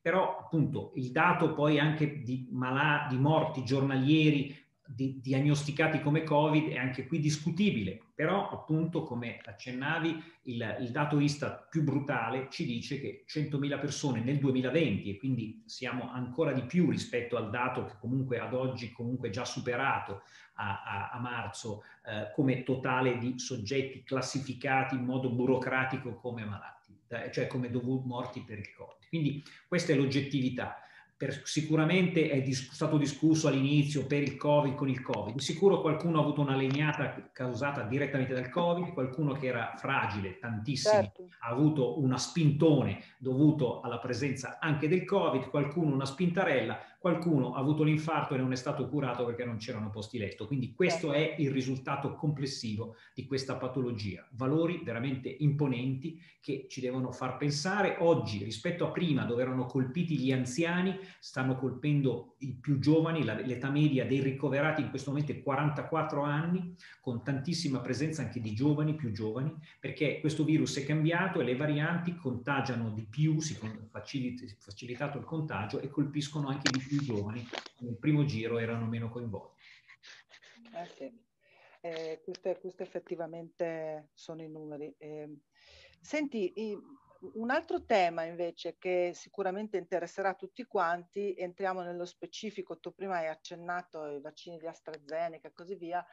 [0.00, 4.56] Però appunto il dato poi anche di, malati, di morti giornalieri
[4.90, 11.20] di, diagnosticati come Covid è anche qui discutibile, però appunto come accennavi il, il, dato
[11.20, 16.62] Istat più brutale ci dice che 100.000 persone nel 2020 e quindi siamo ancora di
[16.62, 20.22] più rispetto al dato che comunque ad oggi comunque già superato
[20.54, 26.98] a, a, a marzo eh, come totale di soggetti classificati in modo burocratico come malati,
[27.30, 29.06] cioè come dovuti morti per il Covid.
[29.08, 30.82] Quindi questa è l'oggettività.
[31.18, 35.34] Per, sicuramente è dis- stato discusso all'inizio per il Covid con il Covid.
[35.34, 40.38] Di sicuro qualcuno ha avuto una legnata causata direttamente dal Covid, qualcuno che era fragile,
[40.38, 41.28] tantissimo, certo.
[41.40, 47.60] ha avuto una spintone dovuto alla presenza anche del Covid, qualcuno una spintarella, qualcuno ha
[47.60, 50.46] avuto l'infarto e non è stato curato perché non c'erano posti letto.
[50.46, 51.34] Quindi questo certo.
[51.36, 54.26] è il risultato complessivo di questa patologia.
[54.32, 60.18] Valori veramente imponenti che ci devono far pensare oggi rispetto a prima dove erano colpiti
[60.18, 65.42] gli anziani, stanno colpendo i più giovani, l'età media dei ricoverati in questo momento è
[65.42, 71.40] 44 anni, con tantissima presenza anche di giovani, più giovani, perché questo virus è cambiato
[71.40, 73.56] e le varianti contagiano di più, si
[74.58, 77.46] facilitato il contagio e colpiscono anche di più giovani,
[77.80, 79.60] nel primo giro erano meno coinvolti.
[80.74, 81.26] Eh sì.
[81.80, 84.94] eh, queste, effettivamente sono i numeri.
[84.98, 85.38] Eh,
[86.00, 86.52] senti,
[87.34, 93.28] un altro tema invece che sicuramente interesserà tutti quanti, entriamo nello specifico, tu prima hai
[93.28, 96.04] accennato ai vaccini di AstraZeneca e così via,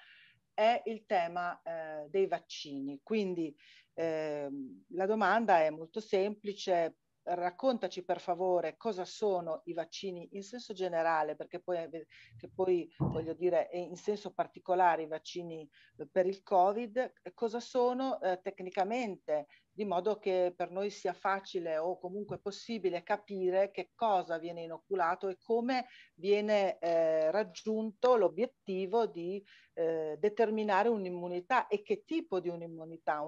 [0.54, 3.00] è il tema eh, dei vaccini.
[3.04, 3.56] Quindi
[3.94, 4.50] eh,
[4.90, 11.36] la domanda è molto semplice, raccontaci per favore cosa sono i vaccini in senso generale,
[11.36, 11.90] perché poi,
[12.38, 15.68] che poi voglio dire in senso particolare i vaccini
[16.12, 22.00] per il Covid, cosa sono eh, tecnicamente di modo che per noi sia facile o
[22.00, 29.44] comunque possibile capire che cosa viene inoculato e come viene eh, raggiunto l'obiettivo di
[29.76, 33.22] eh, determinare un'immunità e che tipo di un'immunità,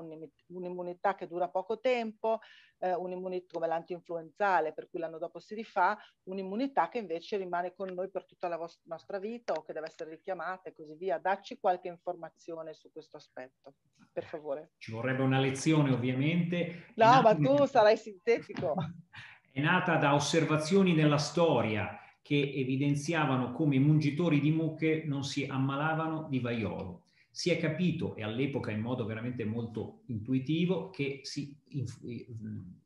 [0.47, 2.39] un'immunità che dura poco tempo,
[2.79, 7.89] eh, un'immunità come l'antinfluenzale per cui l'anno dopo si rifà, un'immunità che invece rimane con
[7.89, 11.17] noi per tutta la nostra vita o che deve essere richiamata e così via.
[11.17, 13.73] Dacci qualche informazione su questo aspetto,
[14.11, 14.71] per favore.
[14.77, 16.93] Ci vorrebbe una lezione ovviamente.
[16.95, 18.75] No, ma tu sarai sintetico.
[19.51, 25.45] È nata da osservazioni nella storia che evidenziavano come i mungitori di mucche non si
[25.45, 27.03] ammalavano di vaiolo.
[27.31, 31.55] Si è capito, e all'epoca in modo veramente molto intuitivo, che si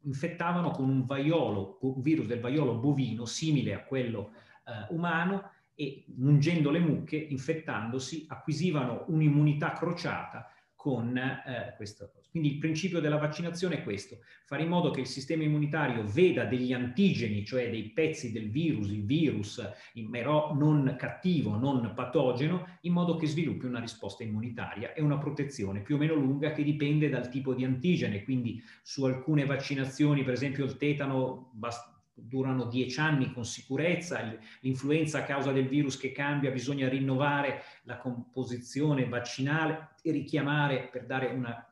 [0.01, 6.05] infettavano con un vaiolo, un virus del vaiolo bovino simile a quello eh, umano e
[6.17, 10.50] mungendo le mucche, infettandosi, acquisivano un'immunità crociata
[10.81, 12.27] con eh, questa cosa.
[12.31, 16.45] Quindi il principio della vaccinazione è questo, fare in modo che il sistema immunitario veda
[16.45, 19.63] degli antigeni, cioè dei pezzi del virus, il virus,
[20.09, 25.81] però non cattivo, non patogeno, in modo che sviluppi una risposta immunitaria e una protezione
[25.81, 28.23] più o meno lunga che dipende dal tipo di antigene.
[28.23, 31.90] Quindi su alcune vaccinazioni, per esempio il tetano, basta
[32.23, 34.19] durano dieci anni con sicurezza,
[34.61, 41.05] l'influenza a causa del virus che cambia, bisogna rinnovare la composizione vaccinale e richiamare per
[41.05, 41.67] dare una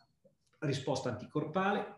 [0.60, 1.98] risposta anticorpale.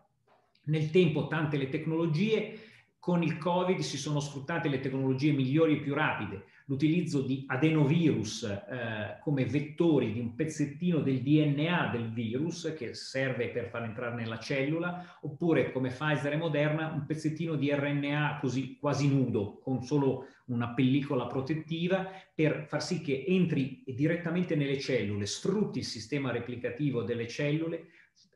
[0.64, 2.58] Nel tempo tante le tecnologie,
[2.98, 8.42] con il Covid si sono sfruttate le tecnologie migliori e più rapide, l'utilizzo di adenovirus
[8.44, 14.14] eh, come vettori di un pezzettino del DNA del virus che serve per far entrare
[14.14, 19.82] nella cellula, oppure come Pfizer e Moderna un pezzettino di RNA così quasi nudo, con
[19.82, 26.30] solo una pellicola protettiva, per far sì che entri direttamente nelle cellule, sfrutti il sistema
[26.30, 27.86] replicativo delle cellule,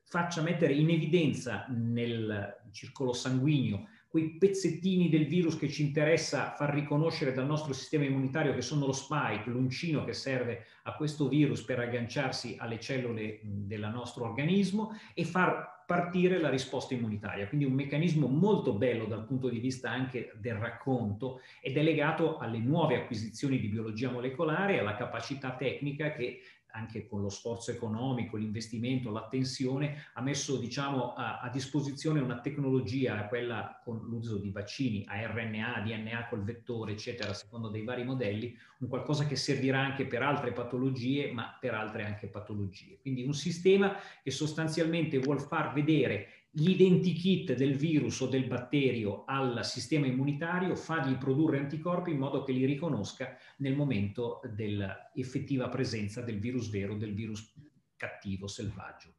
[0.04, 6.72] faccia mettere in evidenza nel circolo sanguigno quei pezzettini del virus che ci interessa far
[6.72, 11.62] riconoscere dal nostro sistema immunitario, che sono lo spike, l'uncino che serve a questo virus
[11.62, 17.46] per agganciarsi alle cellule del nostro organismo e far partire la risposta immunitaria.
[17.46, 22.38] Quindi un meccanismo molto bello dal punto di vista anche del racconto ed è legato
[22.38, 26.40] alle nuove acquisizioni di biologia molecolare, alla capacità tecnica che
[26.76, 33.26] anche con lo sforzo economico, l'investimento, l'attenzione, ha messo diciamo, a, a, disposizione una tecnologia,
[33.28, 38.56] quella con l'uso di vaccini a RNA, DNA col vettore, eccetera, secondo dei vari modelli,
[38.78, 42.98] un qualcosa che servirà anche per altre patologie, ma per altre anche patologie.
[43.00, 49.64] Quindi un sistema che sostanzialmente vuol far vedere l'identikit del virus o del batterio al
[49.64, 56.38] sistema immunitario, fargli produrre anticorpi in modo che li riconosca nel momento dell'effettiva presenza del
[56.38, 57.52] virus vero, del virus
[57.96, 59.14] cattivo, selvaggio.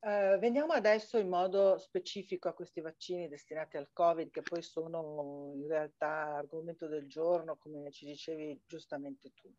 [0.00, 5.52] Uh, veniamo adesso in modo specifico a questi vaccini destinati al Covid, che poi sono
[5.56, 9.52] in realtà argomento del giorno, come ci dicevi giustamente tu.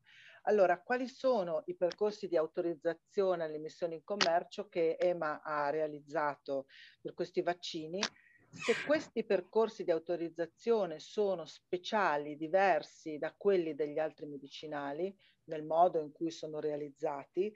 [0.50, 6.66] Allora, quali sono i percorsi di autorizzazione all'emissione in commercio che EMA ha realizzato
[7.00, 8.02] per questi vaccini?
[8.50, 16.02] Se questi percorsi di autorizzazione sono speciali, diversi da quelli degli altri medicinali, nel modo
[16.02, 17.54] in cui sono realizzati,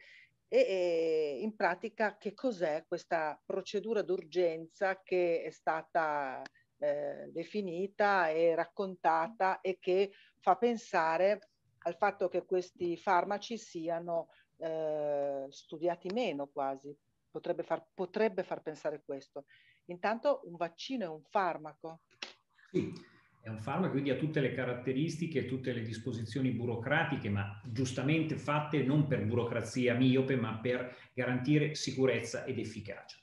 [0.47, 6.43] e, e in pratica che cos'è questa procedura d'urgenza che è stata
[6.77, 11.53] eh, definita e raccontata e che fa pensare
[11.84, 16.96] al fatto che questi farmaci siano eh, studiati meno quasi,
[17.30, 19.46] potrebbe far, potrebbe far pensare questo.
[19.86, 22.02] Intanto un vaccino è un farmaco.
[22.72, 22.91] Sì,
[23.41, 28.84] è un farmaco, quindi ha tutte le caratteristiche, tutte le disposizioni burocratiche, ma giustamente fatte
[28.84, 33.17] non per burocrazia miope, ma per garantire sicurezza ed efficacia.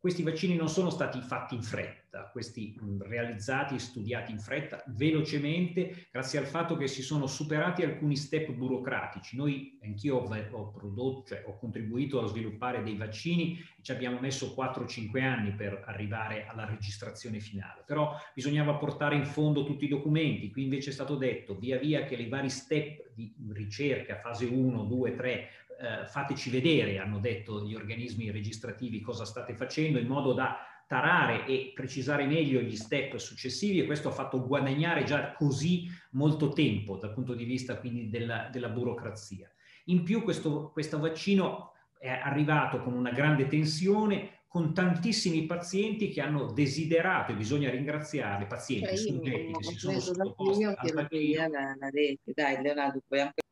[0.00, 6.08] Questi vaccini non sono stati fatti in fretta, questi realizzati e studiati in fretta, velocemente,
[6.10, 9.36] grazie al fatto che si sono superati alcuni step burocratici.
[9.36, 14.54] Noi, anch'io ho, ho prodotto, cioè ho contribuito a sviluppare dei vaccini, ci abbiamo messo
[14.56, 20.50] 4-5 anni per arrivare alla registrazione finale, però bisognava portare in fondo tutti i documenti,
[20.50, 24.84] qui invece è stato detto, via via che i vari step di ricerca, fase 1,
[24.84, 25.48] 2, 3,
[25.80, 31.46] eh, fateci vedere, hanno detto gli organismi registrativi cosa state facendo, in modo da tarare
[31.46, 36.96] e precisare meglio gli step successivi e questo ha fatto guadagnare già così molto tempo
[36.96, 39.50] dal punto di vista quindi della, della burocrazia.
[39.84, 46.20] In più questo, questo vaccino è arrivato con una grande tensione, con tantissimi pazienti che
[46.20, 51.48] hanno desiderato, e bisogna ringraziare, pazienti, cioè, studenti che si sono sottoposti al vaccino.
[51.48, 52.32] La, la rete.
[52.34, 53.42] Dai Leonardo, puoi anche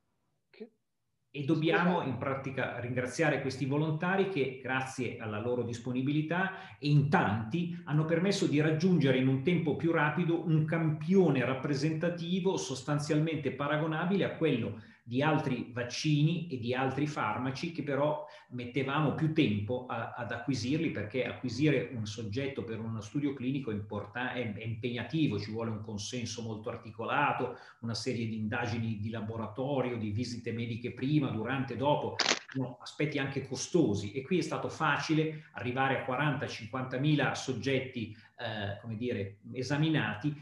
[1.31, 7.79] e dobbiamo in pratica ringraziare questi volontari che grazie alla loro disponibilità e in tanti
[7.85, 14.37] hanno permesso di raggiungere in un tempo più rapido un campione rappresentativo sostanzialmente paragonabile a
[14.37, 20.33] quello di altri vaccini e di altri farmaci che però mettevamo più tempo a, ad
[20.33, 25.81] acquisirli perché acquisire un soggetto per uno studio clinico è, è impegnativo, ci vuole un
[25.81, 32.17] consenso molto articolato, una serie di indagini di laboratorio, di visite mediche prima, durante, dopo,
[32.79, 34.13] aspetti anche costosi.
[34.13, 40.37] E qui è stato facile arrivare a 40-50 mila soggetti eh, come dire, esaminati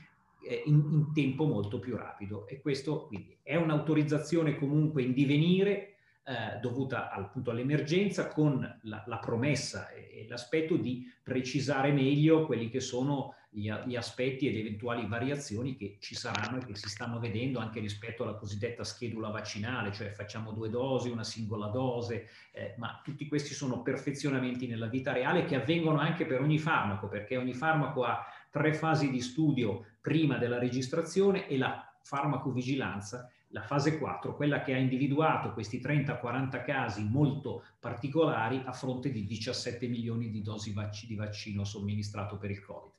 [0.46, 2.46] eh, in, in, tempo molto più rapido.
[2.46, 5.96] E questo quindi è un'autorizzazione comunque in divenire
[6.28, 12.68] eh, dovuta appunto all'emergenza con la, la promessa e, e, l'aspetto di precisare meglio quelli
[12.68, 17.20] che sono gli, gli, aspetti ed eventuali variazioni che ci saranno e che si stanno
[17.20, 22.74] vedendo anche rispetto alla cosiddetta schedula vaccinale, cioè facciamo due dosi, una singola dose, eh,
[22.76, 27.36] ma tutti questi sono perfezionamenti nella vita reale che avvengono anche per ogni farmaco, perché
[27.36, 28.26] ogni farmaco ha
[28.56, 34.72] tre fasi di studio prima della registrazione e la farmacovigilanza, la fase 4, quella che
[34.72, 41.04] ha individuato questi 30-40 casi molto particolari a fronte di 17 milioni di dosi vac-
[41.04, 42.92] di vaccino somministrato per il Covid.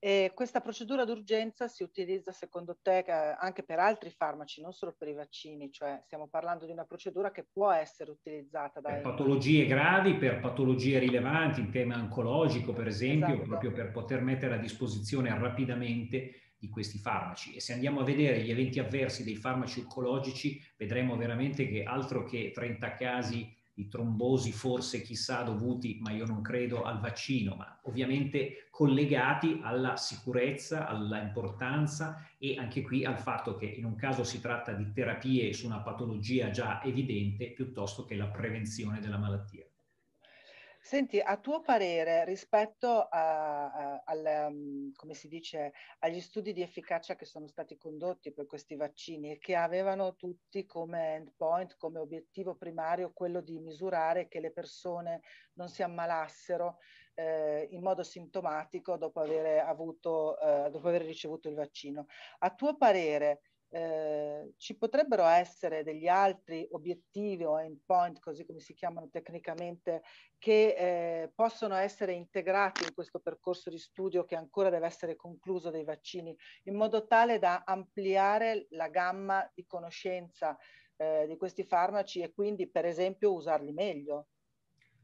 [0.00, 5.08] E questa procedura d'urgenza si utilizza secondo te anche per altri farmaci, non solo per
[5.08, 8.94] i vaccini, cioè stiamo parlando di una procedura che può essere utilizzata dai...
[8.94, 13.48] Per patologie gravi, per patologie rilevanti, in tema oncologico per esempio, esatto.
[13.48, 17.54] proprio per poter mettere a disposizione rapidamente di questi farmaci.
[17.54, 22.24] E se andiamo a vedere gli eventi avversi dei farmaci oncologici, vedremo veramente che altro
[22.24, 27.78] che 30 casi di trombosi forse chissà dovuti, ma io non credo al vaccino, ma
[27.84, 34.24] ovviamente collegati alla sicurezza, alla importanza e anche qui al fatto che in un caso
[34.24, 39.67] si tratta di terapie su una patologia già evidente piuttosto che la prevenzione della malattia.
[40.80, 46.62] Senti, a tuo parere, rispetto a, a, al, um, come si dice, agli studi di
[46.62, 51.98] efficacia che sono stati condotti per questi vaccini e che avevano tutti come endpoint, come
[51.98, 55.20] obiettivo primario quello di misurare che le persone
[55.54, 56.78] non si ammalassero
[57.14, 62.06] eh, in modo sintomatico dopo aver, avuto, eh, dopo aver ricevuto il vaccino.
[62.38, 68.74] A tuo parere, eh, ci potrebbero essere degli altri obiettivi o endpoint, così come si
[68.74, 70.02] chiamano tecnicamente,
[70.38, 75.70] che eh, possono essere integrati in questo percorso di studio che ancora deve essere concluso
[75.70, 80.56] dei vaccini, in modo tale da ampliare la gamma di conoscenza
[80.96, 84.28] eh, di questi farmaci e quindi, per esempio, usarli meglio.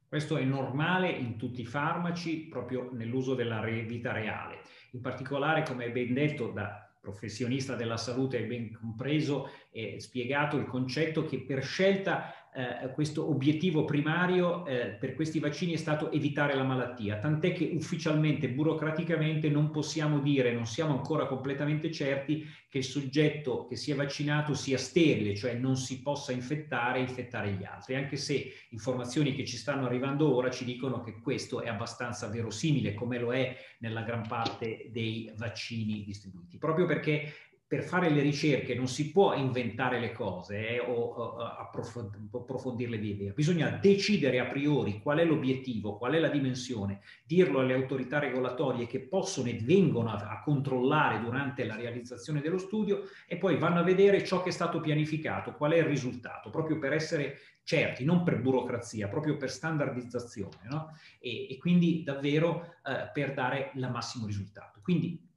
[0.09, 4.61] Questo è normale in tutti i farmaci, proprio nell'uso della vita reale.
[4.93, 11.27] In particolare, come ben detto da professionista della salute ben compreso e spiegato il concetto
[11.27, 16.63] che per scelta eh, questo obiettivo primario eh, per questi vaccini è stato evitare la
[16.63, 22.85] malattia, tant'è che ufficialmente, burocraticamente non possiamo dire, non siamo ancora completamente certi che il
[22.85, 27.65] soggetto che si è vaccinato sia sterile, cioè non si possa infettare e infettare gli
[27.65, 32.29] altri, anche se informazioni che ci stanno arrivando ora ci dicono che questo è abbastanza
[32.29, 37.33] verosimile, come lo è nella gran parte dei vaccini distribuiti, proprio perché
[37.67, 43.15] per fare le ricerche non si può inventare le cose eh, o, o approfondirle via
[43.15, 48.19] via, bisogna decidere a priori qual è l'obiettivo, qual è la dimensione, dirlo alle autorità
[48.19, 53.57] regolatorie che possono e vengono a, a controllare durante la realizzazione dello studio e poi
[53.57, 57.39] vanno a vedere ciò che è stato pianificato, qual è il risultato, proprio per essere
[57.65, 60.97] certi, non per burocrazia, proprio per standardizzazione no?
[61.19, 64.81] e, e, quindi davvero eh, per dare il massimo risultato.
[64.83, 65.33] Quindi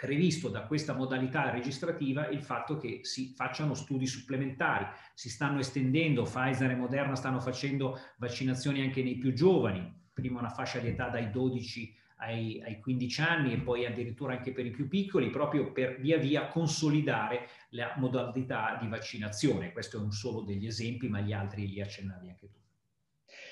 [0.00, 6.22] previsto da questa modalità registrativa il fatto che si facciano studi supplementari, si stanno estendendo,
[6.22, 11.08] Pfizer e Moderna stanno facendo vaccinazioni anche nei più giovani, prima una fascia di età
[11.08, 15.70] dai 12 ai, ai 15 anni e poi addirittura anche per i più piccoli, proprio
[15.70, 19.72] per via via consolidare la modalità di vaccinazione.
[19.72, 22.59] Questo è un solo degli esempi, ma gli altri li accennavi anche tu.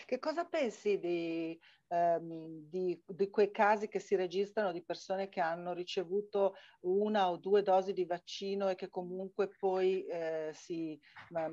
[0.09, 5.38] Che cosa pensi di, ehm, di, di, quei casi che si registrano di persone che
[5.38, 6.54] hanno ricevuto
[6.86, 10.98] una o due dosi di vaccino e che comunque poi eh, si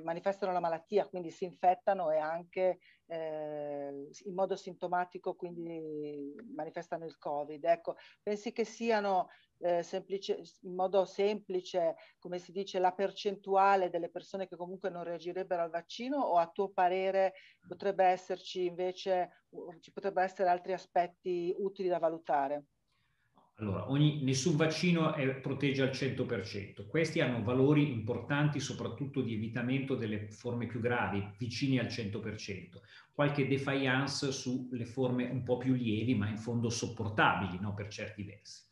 [0.02, 7.18] manifestano la malattia, quindi si infettano e anche eh, in modo sintomatico quindi manifestano il
[7.18, 7.62] Covid.
[7.62, 9.28] Ecco, pensi che siano
[9.60, 15.04] eh, semplice, in modo semplice, come si dice, la percentuale delle persone che comunque non
[15.04, 17.34] reagirebbero al vaccino o a tuo parere
[17.68, 19.46] potrebbe esserci invece,
[19.80, 22.66] ci potrebbero essere altri aspetti utili da valutare?
[23.60, 26.88] Allora, ogni, nessun vaccino è, protegge al 100%.
[26.88, 32.82] Questi hanno valori importanti soprattutto di evitamento delle forme più gravi, vicini al 100%.
[33.14, 38.24] Qualche defiance sulle forme un po' più lievi, ma in fondo sopportabili no, per certi
[38.24, 38.64] versi.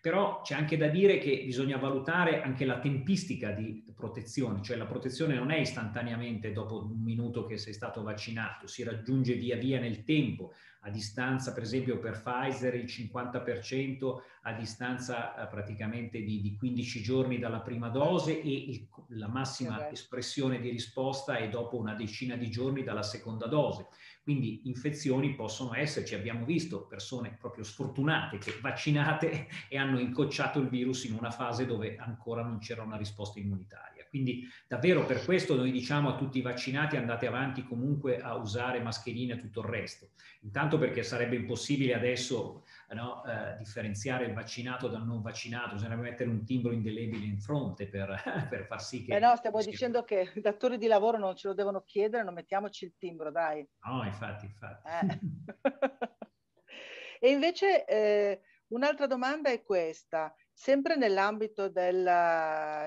[0.00, 4.86] Però c'è anche da dire che bisogna valutare anche la tempistica di protezione, cioè la
[4.86, 9.80] protezione non è istantaneamente dopo un minuto che sei stato vaccinato, si raggiunge via via
[9.80, 16.40] nel tempo, a distanza per esempio per Pfizer il 50% a distanza eh, praticamente di,
[16.40, 21.76] di, 15 giorni dalla prima dose e il, la massima espressione di risposta è dopo
[21.76, 23.88] una decina di giorni dalla seconda dose.
[24.22, 30.68] Quindi infezioni possono esserci, abbiamo visto persone proprio sfortunate che vaccinate e hanno incocciato il
[30.68, 33.97] virus in una fase dove ancora non c'era una risposta immunitaria.
[34.08, 38.80] Quindi davvero per questo noi diciamo a tutti i vaccinati andate avanti comunque a usare
[38.80, 40.10] mascherine e tutto il resto.
[40.42, 46.30] Intanto perché sarebbe impossibile adesso no, eh, differenziare il vaccinato dal non vaccinato, bisognerebbe mettere
[46.30, 49.14] un timbro indelebile in fronte per, per far sì che...
[49.14, 52.34] Eh no, stiamo dicendo che i datori di lavoro non ce lo devono chiedere, non
[52.34, 53.66] mettiamoci il timbro, dai.
[53.86, 54.88] No, infatti, infatti.
[54.88, 55.18] Eh.
[57.20, 60.34] e invece eh, un'altra domanda è questa.
[60.60, 62.04] Sempre nell'ambito del,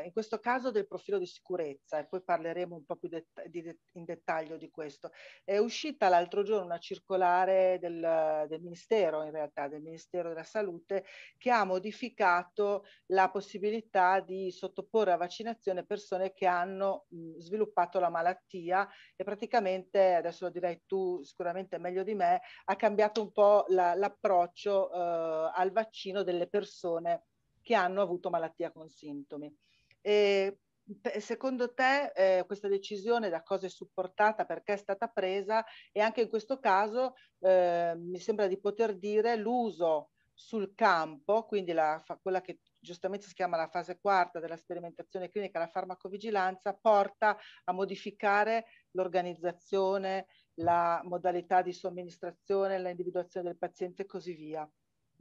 [0.03, 3.63] in questo caso del profilo di sicurezza, e poi parleremo un po' più det di,
[3.93, 5.11] in dettaglio di questo,
[5.45, 11.05] è uscita l'altro giorno una circolare del, del, Ministero, in realtà del Ministero della Salute,
[11.37, 18.09] che ha modificato la possibilità di sottoporre a vaccinazione persone che hanno mh, sviluppato la
[18.09, 23.63] malattia e praticamente, adesso lo direi tu sicuramente meglio di me, ha cambiato un po'
[23.69, 27.27] l'approccio eh, al vaccino delle persone
[27.61, 29.53] che hanno avuto malattia con sintomi.
[30.01, 30.59] E
[31.19, 36.21] secondo te eh, questa decisione da cosa è supportata, perché è stata presa e anche
[36.21, 42.41] in questo caso eh, mi sembra di poter dire l'uso sul campo, quindi la, quella
[42.41, 48.65] che giustamente si chiama la fase quarta della sperimentazione clinica, la farmacovigilanza, porta a modificare
[48.91, 54.67] l'organizzazione, la modalità di somministrazione, l'individuazione del paziente e così via.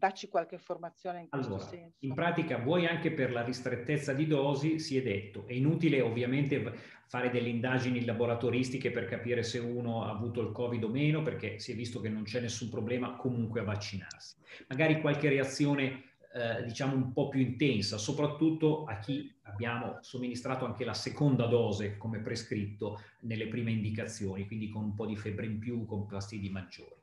[0.01, 1.97] Dacci qualche informazione in questo allora, senso.
[2.07, 6.73] In pratica, vuoi anche per la ristrettezza di dosi, si è detto, è inutile ovviamente
[7.07, 11.59] fare delle indagini laboratoristiche per capire se uno ha avuto il Covid o meno, perché
[11.59, 14.37] si è visto che non c'è nessun problema comunque a vaccinarsi.
[14.69, 20.87] Magari qualche reazione eh, diciamo un po' più intensa, soprattutto a chi abbiamo somministrato anche
[20.87, 25.59] la seconda dose come prescritto nelle prime indicazioni, quindi con un po' di febbre in
[25.59, 27.00] più, con fastidi maggiori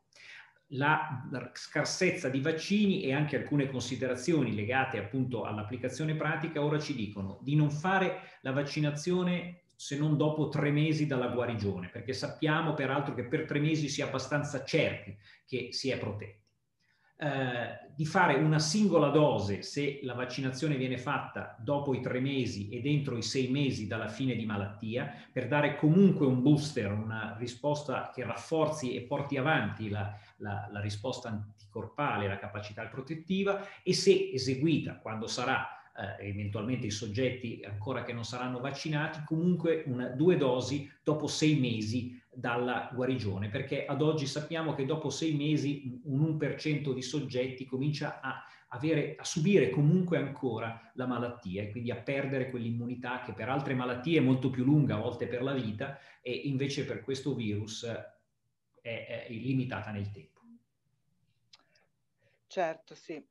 [0.72, 7.40] la, scarsezza di vaccini e anche alcune considerazioni legate appunto all'applicazione pratica ora ci dicono
[7.42, 13.14] di non fare la vaccinazione se non dopo tre mesi dalla guarigione, perché sappiamo peraltro
[13.14, 15.16] che per tre mesi si è abbastanza certi
[15.46, 16.46] che si è protetti.
[17.20, 22.70] Eh, di fare una singola dose se la vaccinazione viene fatta dopo i tre mesi
[22.70, 27.36] e dentro i sei mesi dalla fine di malattia, per dare comunque un booster, una
[27.40, 33.94] risposta che rafforzi e porti avanti la, la, la risposta anticorpale, la capacità protettiva e
[33.94, 35.68] se eseguita quando sarà
[35.98, 41.56] eh, eventualmente i soggetti ancora che non saranno vaccinati, comunque una, due dosi dopo sei
[41.56, 47.66] mesi dalla guarigione, perché ad oggi sappiamo che dopo sei mesi un 1% di soggetti
[47.66, 53.34] comincia a, avere, a subire comunque ancora la malattia e quindi a perdere quell'immunità che
[53.34, 57.02] per altre malattie è molto più lunga, a volte per la vita, e invece per
[57.02, 57.88] questo virus
[58.88, 60.42] è, è limitata nel tempo.
[62.48, 63.24] Certo, sì.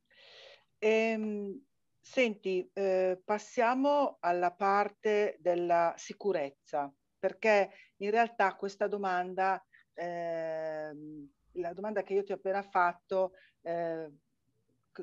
[0.78, 1.58] Ehm,
[2.00, 10.92] senti, eh, passiamo alla parte della sicurezza, perché in realtà questa domanda, eh,
[11.52, 13.32] la domanda che io ti ho appena fatto,
[13.62, 14.12] eh,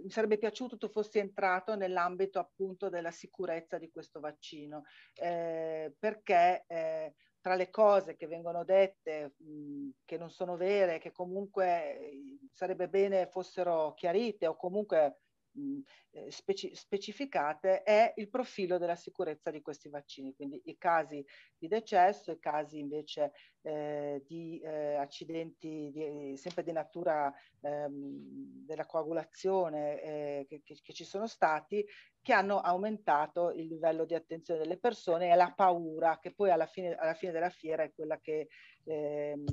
[0.02, 4.84] mi sarebbe piaciuto tu fossi entrato nell'ambito appunto della sicurezza di questo vaccino,
[5.16, 7.14] eh, perché eh,
[7.44, 12.88] tra le cose che vengono dette mh, che non sono vere, che comunque eh, sarebbe
[12.88, 15.18] bene fossero chiarite o comunque
[15.56, 21.24] eh, speci- specificate è il profilo della sicurezza di questi vaccini, quindi i casi
[21.58, 27.32] di decesso, i casi invece eh, di eh, accidenti di, sempre di natura
[27.62, 31.86] ehm, della coagulazione eh, che, che, che, ci sono stati,
[32.24, 36.66] che hanno aumentato il livello di attenzione delle persone e la paura che poi alla
[36.66, 38.48] fine, alla fine della fiera è quella che,
[38.86, 39.44] ehm,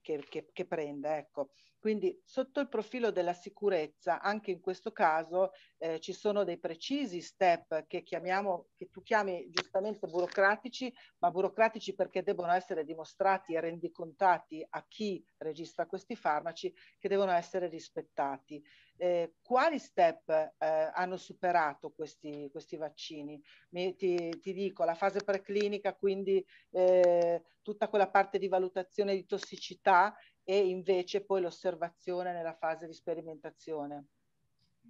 [0.00, 1.16] che prende.
[1.16, 1.50] Ecco.
[1.78, 7.20] Quindi sotto il profilo della sicurezza, anche in questo caso eh, ci sono dei precisi
[7.20, 13.60] step che chiamiamo, che tu chiami giustamente burocratici, ma burocratici perché devono essere dimostrati e
[13.60, 18.62] rendicontati a chi registra questi farmaci che devono essere rispettati.
[19.00, 23.40] Eh, quali step eh, hanno superato questi, questi vaccini?
[23.70, 29.24] Mi, ti, ti, dico, la fase preclinica, quindi eh, tutta quella parte di valutazione di
[29.24, 34.06] tossicità e invece poi l'osservazione nella fase di sperimentazione.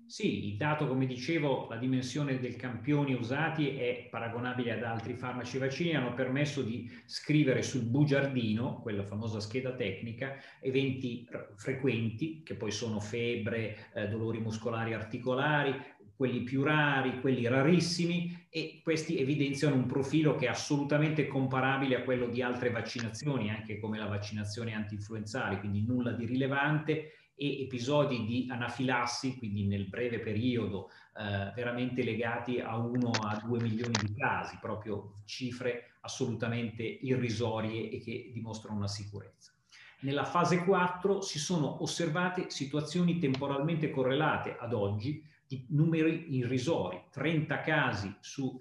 [0.09, 5.59] Sì, il dato, come dicevo, la dimensione dei campioni usati è paragonabile ad altri farmaci
[5.59, 12.71] vaccini, hanno permesso di scrivere sul bugiardino, quella famosa scheda tecnica, eventi frequenti, che poi
[12.71, 15.75] sono febbre, eh, dolori muscolari articolari,
[16.17, 22.03] quelli più rari, quelli rarissimi e questi evidenziano un profilo che è assolutamente comparabile a
[22.03, 28.25] quello di altre vaccinazioni, anche come la vaccinazione anti-influenzale, quindi nulla di rilevante e episodi
[28.27, 34.15] di anafilassi, quindi nel breve periodo, eh, veramente legati a 1 a 2 milioni di
[34.15, 39.53] casi, proprio cifre assolutamente irrisorie e che dimostrano una sicurezza.
[40.01, 47.61] Nella fase 4 si sono osservate situazioni temporalmente correlate ad oggi di numeri irrisori, 30
[47.63, 48.61] casi su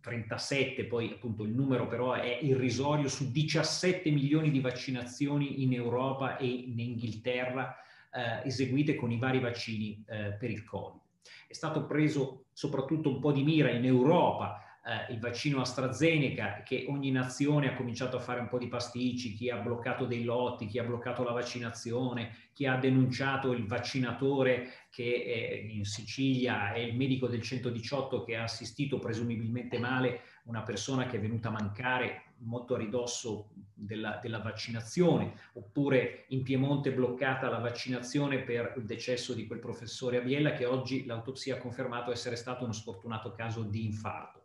[0.00, 6.36] 37, poi appunto il numero però è irrisorio, su 17 milioni di vaccinazioni in Europa
[6.36, 7.76] e in Inghilterra
[8.12, 11.00] eh, eseguite con i vari vaccini eh, per il Covid.
[11.46, 16.86] È stato preso soprattutto un po' di mira in Europa eh, il vaccino AstraZeneca, che
[16.88, 20.66] ogni nazione ha cominciato a fare un po' di pasticci, chi ha bloccato dei lotti,
[20.66, 26.96] chi ha bloccato la vaccinazione, chi ha denunciato il vaccinatore che in Sicilia è il
[26.96, 32.24] medico del 118 che ha assistito presumibilmente male una persona che è venuta a mancare
[32.38, 39.34] molto a ridosso della, della, vaccinazione, oppure in Piemonte bloccata la vaccinazione per il decesso
[39.34, 43.62] di quel professore a Biella che oggi l'autopsia ha confermato essere stato uno sfortunato caso
[43.62, 44.39] di infarto.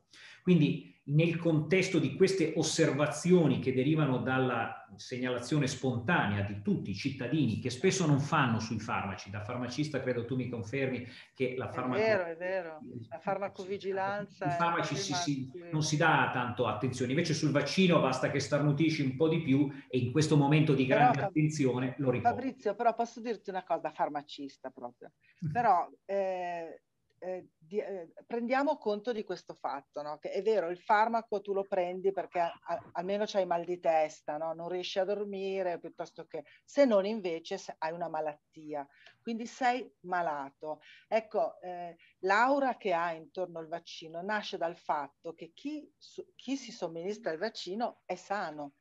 [0.46, 7.60] Quindi nel contesto di queste osservazioni che derivano dalla segnalazione spontanea di tutti i cittadini
[7.60, 12.00] che spesso non fanno sui farmaci, da farmacista credo tu mi confermi che la farmaco...
[12.00, 12.80] È vero, è vero,
[13.10, 14.46] la farmacovigilanza...
[14.46, 19.02] I farmaci si, si, non si dà tanto attenzione, invece sul vaccino basta che starnutisci
[19.02, 22.38] un po' di più e in questo momento di grande però, attenzione lo ricordo.
[22.38, 25.12] Fabrizio, però posso dirti una cosa, farmacista proprio,
[25.52, 25.90] però...
[26.06, 26.82] Eh,
[27.26, 30.20] eh, di, eh, prendiamo conto di questo fatto, no?
[30.20, 32.54] che è vero, il farmaco tu lo prendi perché a,
[32.94, 34.54] almeno c'hai mal di testa, no?
[34.54, 38.88] non riesci a dormire, piuttosto che se non invece se hai una malattia,
[39.22, 40.82] quindi sei malato.
[41.08, 46.56] Ecco, eh, l'aura che ha intorno al vaccino nasce dal fatto che chi, su, chi
[46.56, 48.74] si somministra il vaccino è sano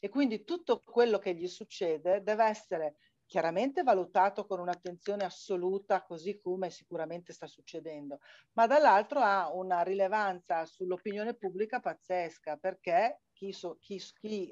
[0.00, 2.96] e quindi tutto quello che gli succede deve essere
[3.28, 8.20] chiaramente valutato con un'attenzione assoluta, così come sicuramente sta succedendo,
[8.52, 14.50] ma dall'altro ha una rilevanza sull'opinione pubblica pazzesca, perché chi, so, chi, chi,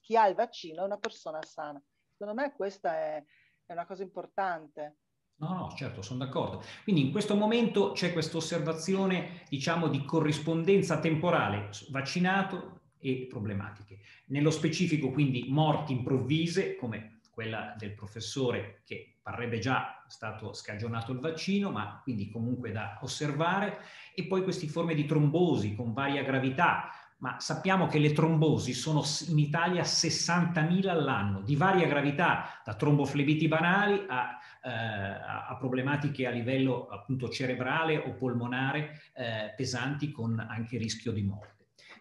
[0.00, 1.82] chi, ha il vaccino è una persona sana.
[2.12, 3.24] Secondo me questa è,
[3.64, 4.98] è una cosa importante.
[5.36, 6.62] No, no, certo, sono d'accordo.
[6.82, 14.00] Quindi in questo momento c'è questa osservazione, diciamo, di corrispondenza temporale, vaccinato e problematiche.
[14.26, 21.20] Nello specifico, quindi, morti improvvise, come quella del professore che parrebbe già stato scagionato il
[21.20, 23.78] vaccino, ma quindi comunque da osservare,
[24.12, 29.04] e poi queste forme di trombosi con varia gravità, ma sappiamo che le trombosi sono
[29.28, 36.30] in Italia 60.000 all'anno, di varia gravità, da tromboflebiti banali a, eh, a problematiche a
[36.30, 41.57] livello appunto cerebrale o polmonare eh, pesanti con anche rischio di morte.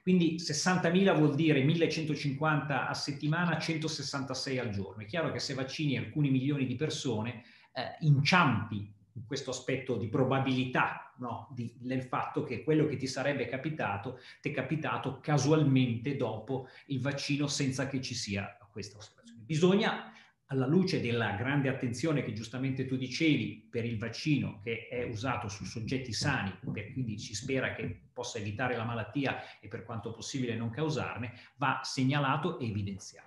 [0.07, 5.03] Quindi 60.000 vuol dire 1.150 a settimana, 166 al giorno.
[5.03, 7.43] È chiaro che se vaccini alcuni milioni di persone,
[7.73, 11.49] eh, inciampi in questo aspetto di probabilità no?
[11.53, 17.01] di, del fatto che quello che ti sarebbe capitato ti è capitato casualmente dopo il
[17.01, 19.41] vaccino senza che ci sia questa osservazione.
[19.43, 20.13] Bisogna,
[20.47, 25.49] alla luce della grande attenzione che giustamente tu dicevi per il vaccino che è usato
[25.49, 30.55] su soggetti sani, quindi si spera che possa evitare la malattia e per quanto possibile
[30.55, 33.25] non causarne, va segnalato e evidenziato.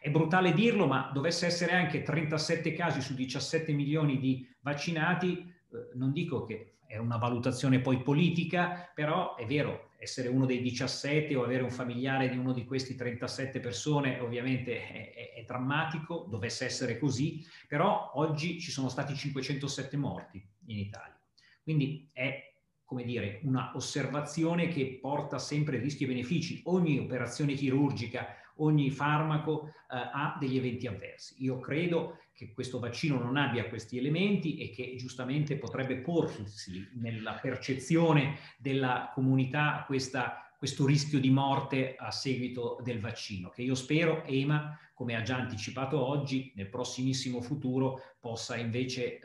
[0.00, 5.90] È brutale dirlo, ma dovesse essere anche 37 casi su 17 milioni di vaccinati, eh,
[5.94, 11.36] non dico che è una valutazione poi politica, però è vero, essere uno dei 17
[11.36, 16.26] o avere un familiare di uno di questi 37 persone ovviamente è, è, è drammatico,
[16.28, 21.16] dovesse essere così, però oggi ci sono stati 507 morti in Italia.
[21.62, 22.50] Quindi è
[22.92, 26.60] come dire, una osservazione che porta sempre rischi e benefici.
[26.64, 31.36] Ogni operazione chirurgica ogni farmaco eh, ha degli eventi avversi.
[31.44, 37.34] Io credo che questo vaccino non abbia questi elementi e che giustamente potrebbe porsi nella
[37.34, 44.24] percezione della comunità questa, questo rischio di morte a seguito del vaccino, che io spero
[44.24, 49.20] EMA, come ha già anticipato oggi, nel prossimissimo futuro possa invece, eh,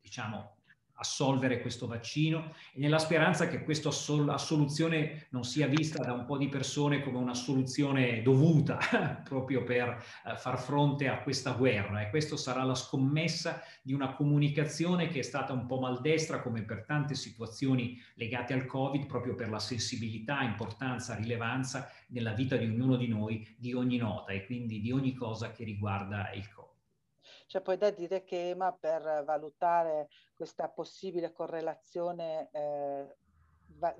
[0.00, 0.57] diciamo,
[0.98, 6.36] assolvere questo vaccino e nella speranza che questa assoluzione non sia vista da un po'
[6.36, 8.78] di persone come una soluzione dovuta
[9.24, 14.12] proprio per uh, far fronte a questa guerra e questa sarà la scommessa di una
[14.14, 19.34] comunicazione che è stata un po' maldestra come per tante situazioni legate al Covid proprio
[19.34, 24.44] per la sensibilità, importanza, rilevanza nella vita di ognuno di noi di ogni nota e
[24.46, 26.57] quindi di ogni cosa che riguarda il Covid.
[27.48, 33.16] C'è poi da dire che EMA per valutare questa possibile correlazione eh,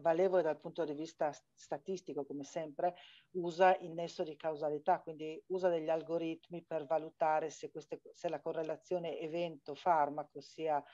[0.00, 2.94] valevole dal punto di vista statistico, come sempre,
[3.32, 8.40] usa il nesso di causalità, quindi usa degli algoritmi per valutare se, queste, se la
[8.40, 10.84] correlazione evento-farmaco sia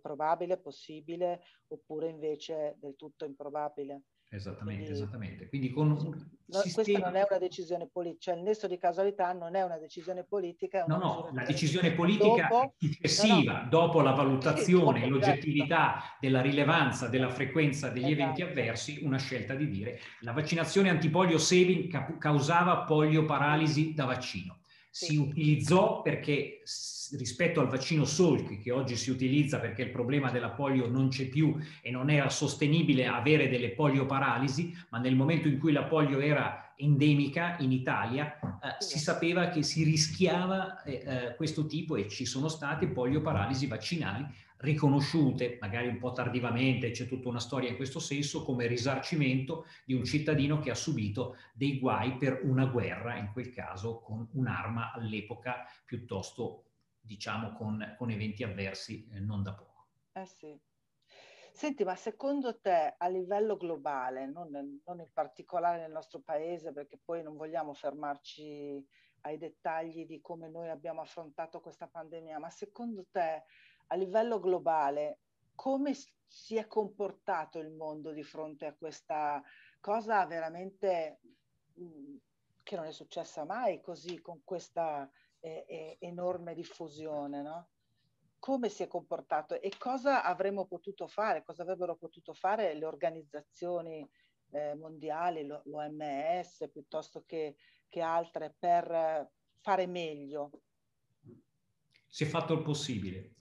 [0.00, 4.04] probabile, possibile, oppure invece del tutto improbabile.
[4.34, 5.48] Esattamente, Quindi, esattamente.
[5.48, 6.84] Quindi con un no, sistema...
[6.84, 10.24] Questa non è una decisione politica, cioè il nesso di causalità non è una decisione
[10.24, 10.84] politica.
[10.86, 13.68] Una no, no, la decisione politica dopo, successiva, no, no.
[13.68, 16.16] dopo la valutazione e l'oggettività certo.
[16.20, 18.20] della rilevanza della frequenza degli esatto.
[18.20, 24.58] eventi avversi, una scelta di dire la vaccinazione antipolio Sabin causava polioparalisi da vaccino
[24.96, 26.62] si utilizzò perché
[27.16, 31.26] rispetto al vaccino Salk che oggi si utilizza perché il problema della polio non c'è
[31.26, 36.20] più e non era sostenibile avere delle polioparalisi, ma nel momento in cui la polio
[36.20, 42.08] era endemica in Italia eh, si sapeva che si rischiava eh, eh, questo tipo e
[42.08, 44.24] ci sono state polioparalisi vaccinali
[44.58, 49.94] riconosciute, magari un po' tardivamente, c'è tutta una storia in questo senso, come risarcimento di
[49.94, 54.92] un cittadino che ha subito dei guai per una guerra, in quel caso con un'arma
[54.92, 56.64] all'epoca piuttosto,
[57.00, 59.86] diciamo, con, con eventi avversi eh, non da poco.
[60.12, 60.58] Eh sì.
[61.52, 66.98] Senti, ma secondo te a livello globale, non, non in particolare nel nostro paese, perché
[67.02, 68.84] poi non vogliamo fermarci
[69.20, 73.44] ai dettagli di come noi abbiamo affrontato questa pandemia, ma secondo te
[73.94, 75.20] a livello globale
[75.54, 75.94] come
[76.26, 79.40] si è comportato il mondo di fronte a questa
[79.80, 81.20] cosa veramente
[81.80, 82.16] mm,
[82.64, 87.68] che non è successa mai così con questa eh, eh, enorme diffusione, no?
[88.38, 94.06] Come si è comportato e cosa avremmo potuto fare, cosa avrebbero potuto fare le organizzazioni
[94.50, 97.56] eh, mondiali, l'OMS piuttosto che,
[97.88, 99.30] che altre per
[99.60, 100.50] fare meglio?
[102.06, 103.34] Si è fatto il possibile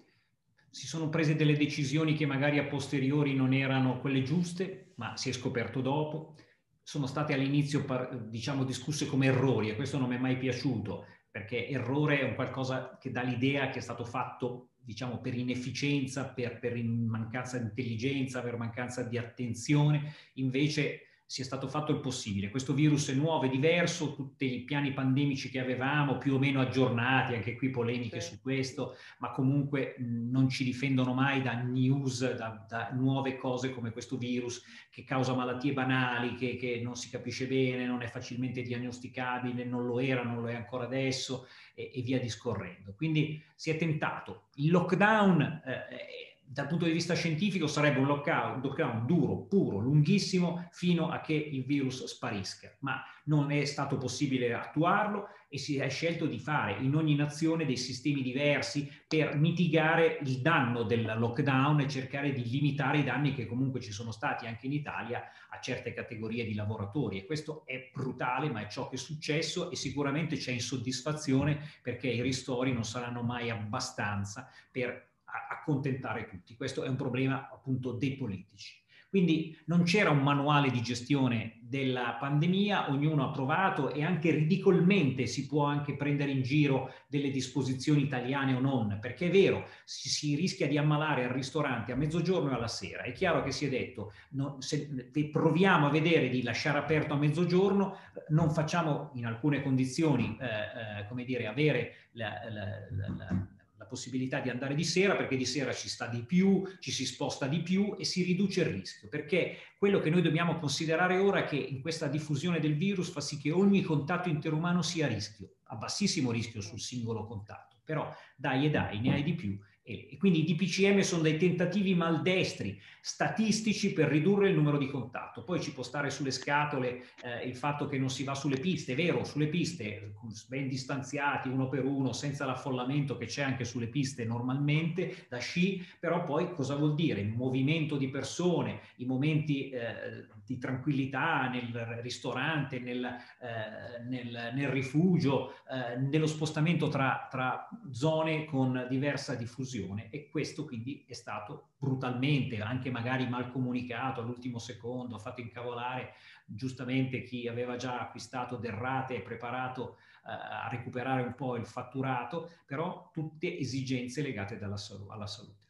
[0.73, 5.29] si sono prese delle decisioni che magari a posteriori non erano quelle giuste, ma si
[5.29, 6.33] è scoperto dopo.
[6.81, 7.85] Sono state all'inizio,
[8.27, 12.33] diciamo, discusse come errori e questo non mi è mai piaciuto, perché errore è un
[12.33, 17.65] qualcosa che dà l'idea che è stato fatto, diciamo, per inefficienza, per, per mancanza di
[17.65, 20.11] intelligenza, per mancanza di attenzione.
[20.33, 22.49] Invece sia stato fatto il possibile.
[22.49, 26.61] Questo virus è nuovo, è diverso, tutti i piani pandemici che avevamo più o meno
[26.61, 28.35] aggiornati, anche qui polemiche sì.
[28.35, 33.91] su questo, ma comunque non ci difendono mai da news, da, da, nuove cose come
[33.91, 38.61] questo virus che causa malattie banali, che, che, non si capisce bene, non è facilmente
[38.61, 42.93] diagnosticabile, non lo era, non lo è ancora adesso e, e via discorrendo.
[42.95, 44.49] Quindi si è tentato.
[44.55, 45.61] Il lockdown...
[45.65, 51.19] Eh, dal punto di vista scientifico sarebbe un lockdown, lockdown, duro, puro, lunghissimo fino a
[51.19, 56.37] che il virus sparisca, ma non è stato possibile attuarlo e si è scelto di
[56.37, 62.31] fare in ogni nazione dei sistemi diversi per mitigare il danno del lockdown e cercare
[62.33, 66.45] di limitare i danni che comunque ci sono stati anche in Italia a certe categorie
[66.45, 67.17] di lavoratori.
[67.17, 72.09] E questo è brutale ma è ciò che è successo e sicuramente c'è insoddisfazione perché
[72.09, 75.12] i ristori non saranno mai abbastanza per
[75.49, 76.55] accontentare tutti.
[76.55, 78.81] Questo è un problema appunto dei politici.
[79.13, 85.27] Quindi non c'era un manuale di gestione della pandemia, ognuno ha provato e anche ridicolmente
[85.27, 90.09] si può anche prendere in giro delle disposizioni italiane o non, perché è vero, si,
[90.09, 93.03] si rischia di ammalare al ristorante a mezzogiorno e alla sera.
[93.03, 94.89] È chiaro che si è detto, no, se
[95.31, 97.95] proviamo a vedere di lasciare aperto a mezzogiorno,
[98.29, 103.47] non facciamo in alcune condizioni, eh, eh, come dire, avere la, la, la, la
[103.83, 107.47] possibilità di andare di sera perché di sera ci sta di più, ci si sposta
[107.47, 111.45] di più e si riduce il rischio, perché quello che noi dobbiamo considerare ora è
[111.45, 115.55] che in questa diffusione del virus fa sì che ogni contatto interumano sia a rischio,
[115.65, 120.15] a bassissimo rischio sul singolo contatto, però dai e dai, ne hai di più e,
[120.17, 125.43] quindi i DPCM sono dei tentativi maldestri, statistici per ridurre il numero di contatto.
[125.43, 128.93] Poi ci può stare sulle scatole eh, il fatto che non si va sulle piste,
[128.93, 130.13] è vero, sulle piste
[130.47, 135.85] ben distanziati uno per uno, senza l'affollamento che c'è anche sulle piste normalmente da sci,
[135.99, 137.19] però poi cosa vuol dire?
[137.19, 144.67] Il movimento di persone, i momenti eh, di tranquillità nel ristorante, nel, eh, nel, nel
[144.69, 149.71] rifugio, eh, nello spostamento tra, tra zone con diversa diffusione
[150.09, 156.13] e questo quindi è stato brutalmente, anche magari mal comunicato all'ultimo secondo, fatto incavolare
[156.45, 162.51] giustamente chi aveva già acquistato derrate e preparato eh, a recuperare un po' il fatturato,
[162.65, 164.77] però tutte esigenze legate dalla,
[165.09, 165.61] alla salute.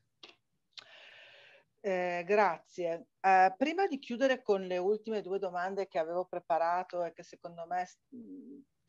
[1.86, 3.08] Eh, grazie.
[3.20, 7.66] Eh, prima di chiudere con le ultime due domande che avevo preparato e che secondo
[7.68, 7.86] me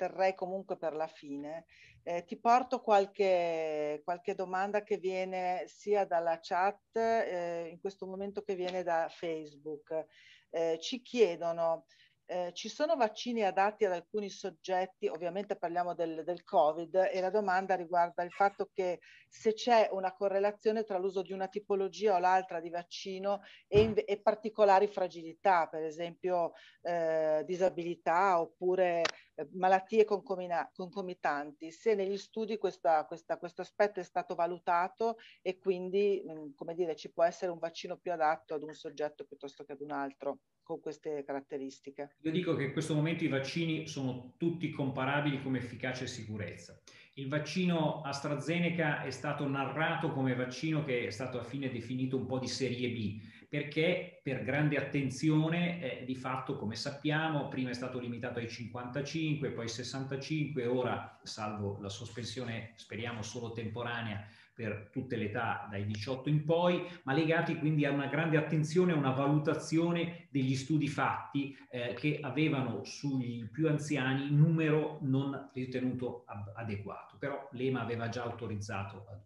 [0.04, 1.64] terrei comunque per la fine,
[2.02, 8.42] eh, ti porto qualche, qualche, domanda che viene sia dalla chat, eh, in questo momento
[8.42, 10.06] che viene da Facebook.
[10.50, 11.86] Eh, ci chiedono
[12.26, 17.28] eh, ci sono vaccini adatti ad alcuni soggetti, ovviamente parliamo del, del, Covid, e la
[17.28, 22.18] domanda riguarda il fatto che se c'è una correlazione tra l'uso di una tipologia o
[22.18, 26.52] l'altra di vaccino e, e particolari fragilità, per esempio
[26.82, 29.02] eh, disabilità oppure
[29.34, 36.22] eh, malattie concomitanti, se negli studi questa, questa, questo aspetto è stato valutato e quindi,
[36.24, 39.64] mh, mm, come dire, ci può essere un vaccino più adatto ad un soggetto piuttosto
[39.64, 42.16] che ad un altro con queste caratteristiche?
[42.22, 46.80] Io dico che in questo momento i vaccini sono tutti comparabili come efficacia e sicurezza.
[47.16, 52.26] Il vaccino AstraZeneca è stato narrato come vaccino che è stato a fine definito un
[52.26, 53.20] po' di serie B,
[53.54, 59.50] perché per grande attenzione, eh, di fatto, come sappiamo, prima è stato limitato ai 55,
[59.50, 66.30] poi 65, ora, salvo la sospensione, speriamo solo temporanea, per tutte le età dai 18
[66.30, 71.56] in poi, ma legati quindi a una grande attenzione, a una valutazione degli studi fatti
[71.70, 76.24] eh, che avevano sui più anziani numero non ritenuto
[76.56, 79.16] adeguato, però l'EMA aveva già autorizzato a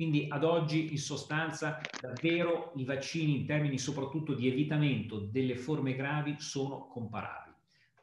[0.00, 5.94] quindi ad oggi in sostanza davvero i vaccini in termini soprattutto di evitamento delle forme
[5.94, 7.54] gravi sono comparabili.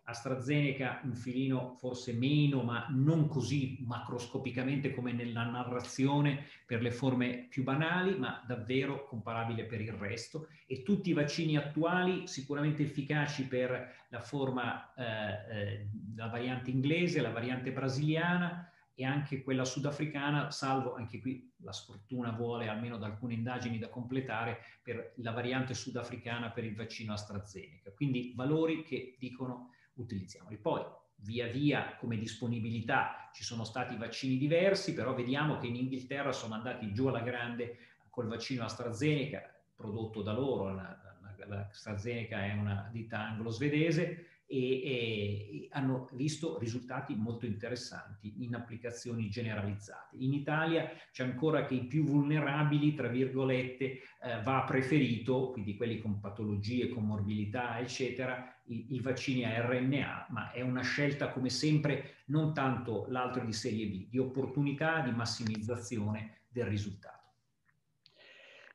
[0.04, 7.48] AstraZeneca un filino forse meno, ma non così macroscopicamente come nella narrazione per le forme
[7.50, 10.50] più banali, ma davvero comparabile per il resto.
[10.68, 15.04] E tutti i vaccini attuali sicuramente efficaci per la forma, eh,
[15.50, 21.72] eh, la variante inglese, la variante brasiliana e anche quella sudafricana, salvo anche qui la
[21.72, 27.14] sfortuna vuole almeno da alcune indagini da completare per la variante sudafricana per il vaccino
[27.14, 27.92] AstraZeneca.
[27.92, 30.58] Quindi valori che dicono utilizziamoli.
[30.58, 30.84] Poi
[31.18, 36.56] via via come disponibilità ci sono stati vaccini diversi, però vediamo che in Inghilterra sono
[36.56, 37.78] andati giù alla grande
[38.10, 41.00] col vaccino AstraZeneca prodotto da loro, la,
[41.38, 48.56] la, la AstraZeneca è una ditta anglo-svedese, e, e, hanno visto risultati molto interessanti in
[48.56, 50.16] applicazioni generalizzate.
[50.18, 54.00] In Italia c'è ancora che i più vulnerabili, tra virgolette, eh,
[54.44, 60.52] va preferito, quindi quelli con patologie, con morbilità, eccetera, i, i, vaccini a RNA, ma
[60.52, 66.44] è una scelta come sempre non tanto l'altro di serie B, di opportunità, di massimizzazione
[66.50, 67.17] del risultato.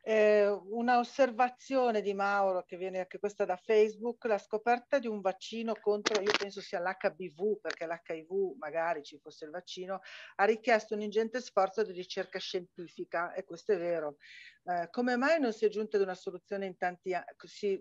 [0.05, 5.21] Eh, una osservazione di Mauro che viene anche questa da Facebook, la scoperta di un
[5.21, 10.01] vaccino contro, io penso sia l'HBV, perché l'HIV magari ci fosse il vaccino,
[10.35, 14.17] ha richiesto un ingente sforzo di ricerca scientifica e questo è vero.
[14.65, 17.25] Eh, come mai non si è giunti ad una soluzione in tanti anni?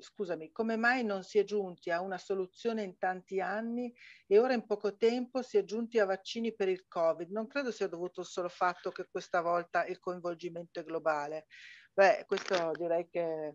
[0.00, 3.92] Scusami, come mai non si è giunti a una soluzione in tanti anni
[4.28, 7.30] e ora in poco tempo si è giunti a vaccini per il Covid?
[7.30, 11.46] Non credo sia dovuto solo al fatto che questa volta il coinvolgimento è globale.
[11.94, 13.54] Beh, questo direi che...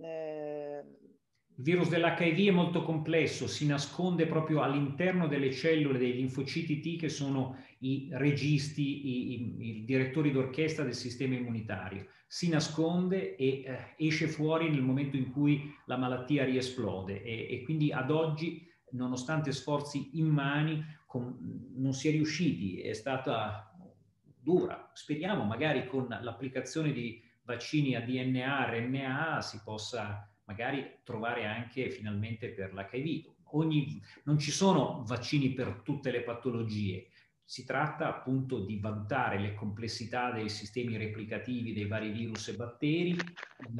[0.00, 0.84] Eh...
[1.58, 6.98] Il virus dell'HIV è molto complesso, si nasconde proprio all'interno delle cellule dei linfociti T
[6.98, 12.08] che sono i registi, i, i, i direttori d'orchestra del sistema immunitario.
[12.26, 17.62] Si nasconde e eh, esce fuori nel momento in cui la malattia riesplode e, e
[17.62, 23.74] quindi ad oggi, nonostante sforzi immani, con, non si è riusciti, è stata
[24.38, 24.90] dura.
[24.92, 32.50] Speriamo magari con l'applicazione di vaccini a DNA, RNA si possa magari trovare anche finalmente
[32.50, 33.34] per l'HIV.
[33.52, 37.08] Ogni, non ci sono vaccini per tutte le patologie,
[37.48, 43.16] si tratta appunto di valutare le complessità dei sistemi replicativi dei vari virus e batteri,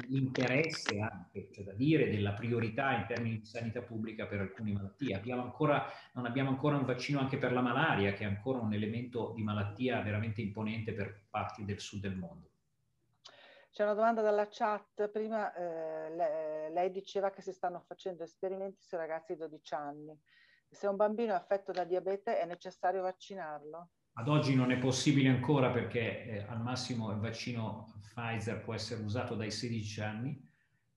[0.07, 5.15] l'interesse anche, c'è da dire, della priorità in termini di sanità pubblica per alcune malattie.
[5.15, 8.71] Abbiamo ancora, non abbiamo ancora un vaccino anche per la malaria, che è ancora un
[8.71, 12.51] elemento di malattia veramente imponente per parti del sud del mondo.
[13.77, 18.95] C'è una domanda dalla chat, prima eh, lei, diceva che si stanno facendo esperimenti su
[18.95, 20.19] ragazzi di 12 anni.
[20.67, 23.89] Se un bambino è affetto da diabete è necessario vaccinarlo?
[24.13, 29.03] Ad oggi non è possibile ancora perché eh, al massimo il vaccino Pfizer può essere
[29.03, 30.43] usato dai 16 anni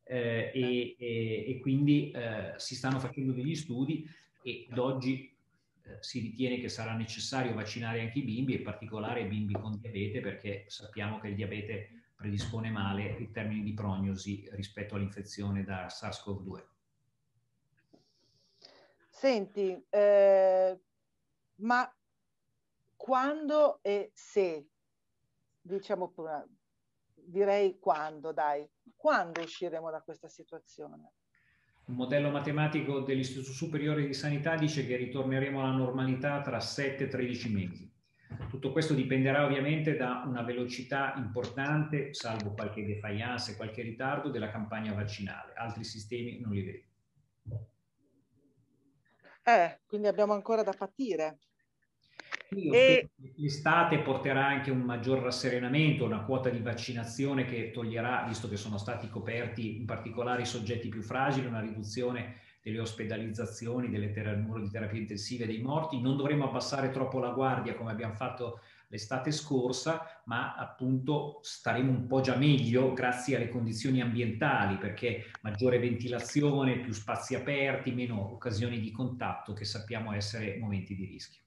[0.05, 4.09] eh, e, e, e, quindi eh, si stanno facendo degli studi
[4.43, 5.37] e ad oggi
[5.83, 9.79] eh, si ritiene che sarà necessario vaccinare anche i bimbi, in particolare i bimbi con
[9.79, 15.87] diabete, perché sappiamo che il diabete predispone male in termini di prognosi rispetto all'infezione da
[15.87, 16.65] SARS-CoV-2.
[19.09, 20.79] Senti, eh,
[21.57, 21.95] ma
[22.95, 24.69] quando e se,
[25.63, 26.13] diciamo,
[27.15, 31.13] direi quando, dai, quando usciremo da questa situazione?
[31.87, 37.09] Un modello matematico dell'Istituto Superiore di Sanità dice che ritorneremo alla normalità tra 7 e
[37.09, 37.91] 13 mesi.
[38.49, 44.93] Tutto questo dipenderà ovviamente da una velocità importante, salvo qualche defiance, qualche ritardo della campagna
[44.93, 45.53] vaccinale.
[45.55, 46.85] Altri sistemi non li vedo.
[49.43, 51.39] Eh, quindi abbiamo ancora da patire.
[52.51, 53.11] E...
[53.37, 58.77] L'estate porterà anche un maggior rasserenamento, una quota di vaccinazione che toglierà, visto che sono
[58.77, 64.61] stati coperti in particolare i soggetti più fragili, una riduzione delle ospedalizzazioni, delle ter- numero
[64.61, 66.01] di terapie intensive dei morti.
[66.01, 72.07] Non dovremo abbassare troppo la guardia come abbiamo fatto l'estate scorsa, ma appunto staremo un
[72.07, 78.81] po' già meglio grazie alle condizioni ambientali, perché maggiore ventilazione, più spazi aperti, meno occasioni
[78.81, 81.43] di contatto che sappiamo essere momenti di rischio.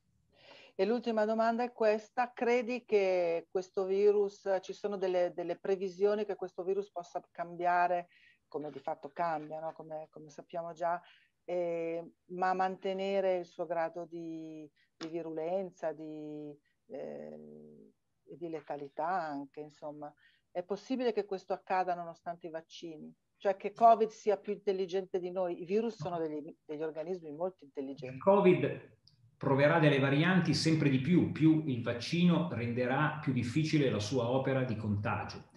[0.76, 6.36] E l'ultima domanda è questa, credi che questo virus, ci sono delle, delle previsioni che
[6.36, 8.07] questo virus possa cambiare
[8.54, 9.74] come di fatto cambia, no?
[9.74, 11.01] come, come, sappiamo già,
[11.43, 17.91] eh, ma mantenere il suo grado di, di virulenza, di, eh,
[18.22, 20.14] di letalità anche, insomma.
[20.51, 23.12] È possibile che questo accada nonostante i vaccini?
[23.38, 25.64] Cioè che Covid sia più intelligente di noi?
[25.64, 28.20] I virus sono degli, degli organismi molto intelligenti.
[28.20, 28.97] Covid
[29.36, 34.64] proverà delle varianti sempre di più, più il vaccino renderà più difficile la sua opera
[34.64, 35.49] di contagio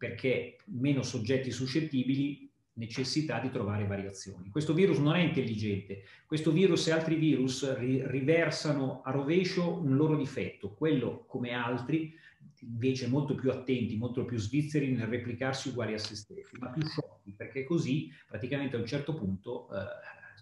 [0.00, 4.48] perché meno soggetti suscettibili necessità di trovare variazioni.
[4.48, 9.96] Questo virus non è intelligente, questo virus e altri virus ri- riversano a rovescio un
[9.96, 12.14] loro difetto, quello come altri
[12.60, 16.86] invece molto più attenti, molto più svizzeri nel replicarsi uguali a se stessi, ma più
[16.86, 19.84] sciocchi, perché così praticamente a un certo punto eh,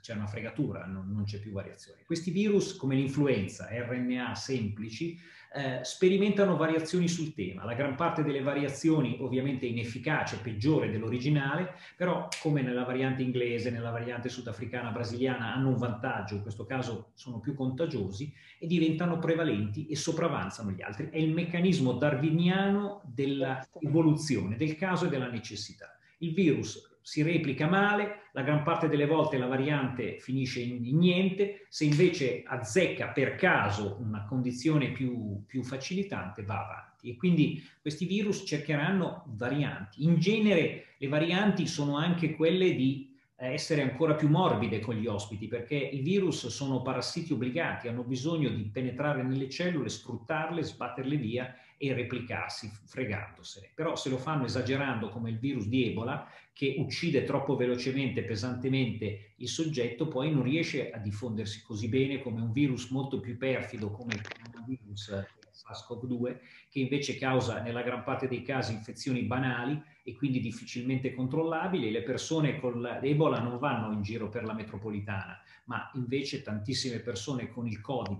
[0.00, 2.04] c'è una fregatura, non, non c'è più variazione.
[2.06, 5.18] Questi virus, come l'influenza, RNA semplici,
[5.54, 7.64] eh, sperimentano variazioni sul tema.
[7.64, 13.90] La gran parte delle variazioni ovviamente inefficace, peggiore dell'originale, però come nella variante inglese, nella
[13.90, 19.86] variante sudafricana, brasiliana, hanno un vantaggio, in questo caso sono più contagiosi e diventano prevalenti
[19.86, 21.08] e sopravanzano gli altri.
[21.10, 25.98] È il meccanismo darwiniano dell'evoluzione, del caso e della necessità.
[26.18, 31.64] Il virus si replica male, la gran parte delle volte la variante finisce in, niente,
[31.70, 37.08] se invece azzecca per caso una condizione più, più facilitante va avanti.
[37.08, 40.04] E quindi questi virus cercheranno varianti.
[40.04, 45.06] In genere le varianti sono anche quelle di eh, essere ancora più morbide con gli
[45.06, 51.16] ospiti, perché i virus sono parassiti obbligati, hanno bisogno di penetrare nelle cellule, sfruttarle, sbatterle
[51.16, 53.70] via e replicarsi fregandosene.
[53.74, 59.34] Però se lo fanno esagerando come il virus di Ebola, che uccide troppo velocemente, pesantemente
[59.36, 63.90] il soggetto, poi non riesce a diffondersi così bene come un virus molto più perfido
[63.90, 65.26] come il coronavirus
[65.58, 66.38] SARS-CoV-2,
[66.68, 71.90] che invece causa nella gran parte dei casi infezioni banali e quindi difficilmente controllabili.
[71.90, 77.50] Le persone con l'Ebola non vanno in giro per la metropolitana, ma invece tantissime persone
[77.50, 78.18] con il Covid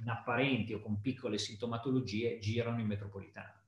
[0.00, 3.60] in apparenti o con piccole sintomatologie girano in metropolitana.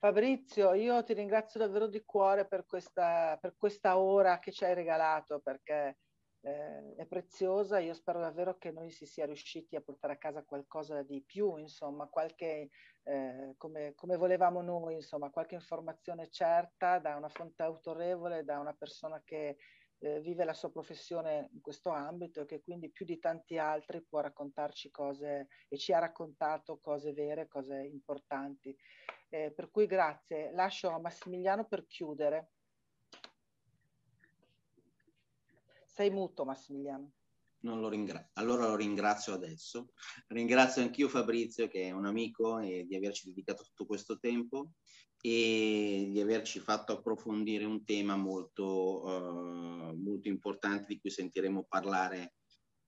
[0.00, 4.72] Fabrizio, io ti ringrazio davvero di cuore per questa, per questa ora che ci hai
[4.72, 5.96] regalato perché
[6.40, 7.78] eh, è preziosa.
[7.78, 11.56] Io spero davvero che noi si sia riusciti a portare a casa qualcosa di più,
[11.56, 12.70] insomma, qualche,
[13.02, 18.74] eh, come, come, volevamo noi, insomma, qualche informazione certa da una fonte autorevole, da una
[18.74, 19.56] persona che
[20.00, 24.04] eh, vive la sua professione in questo ambito e che quindi più di tanti altri
[24.04, 28.76] può raccontarci cose e ci ha raccontato cose vere, cose importanti.
[29.30, 30.52] Eh, per cui grazie.
[30.52, 32.50] Lascio a Massimiliano per chiudere.
[35.98, 37.10] Sei muto Massimiliano.
[37.62, 38.30] Lo ringrazio.
[38.34, 39.94] Allora lo ringrazio adesso.
[40.28, 44.74] Ringrazio anch'io Fabrizio che è un amico e di averci dedicato tutto questo tempo
[45.20, 52.34] e di averci fatto approfondire un tema molto, uh, molto importante di cui sentiremo parlare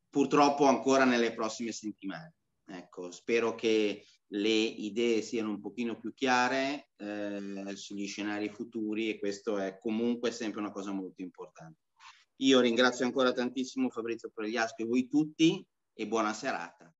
[0.09, 2.35] purtroppo ancora nelle prossime settimane.
[2.65, 9.19] Ecco, spero che le idee siano un pochino più chiare eh, sugli scenari futuri e
[9.19, 11.89] questo è comunque sempre una cosa molto importante.
[12.43, 16.91] Io ringrazio ancora tantissimo Fabrizio Pregliasco e voi tutti e buona serata.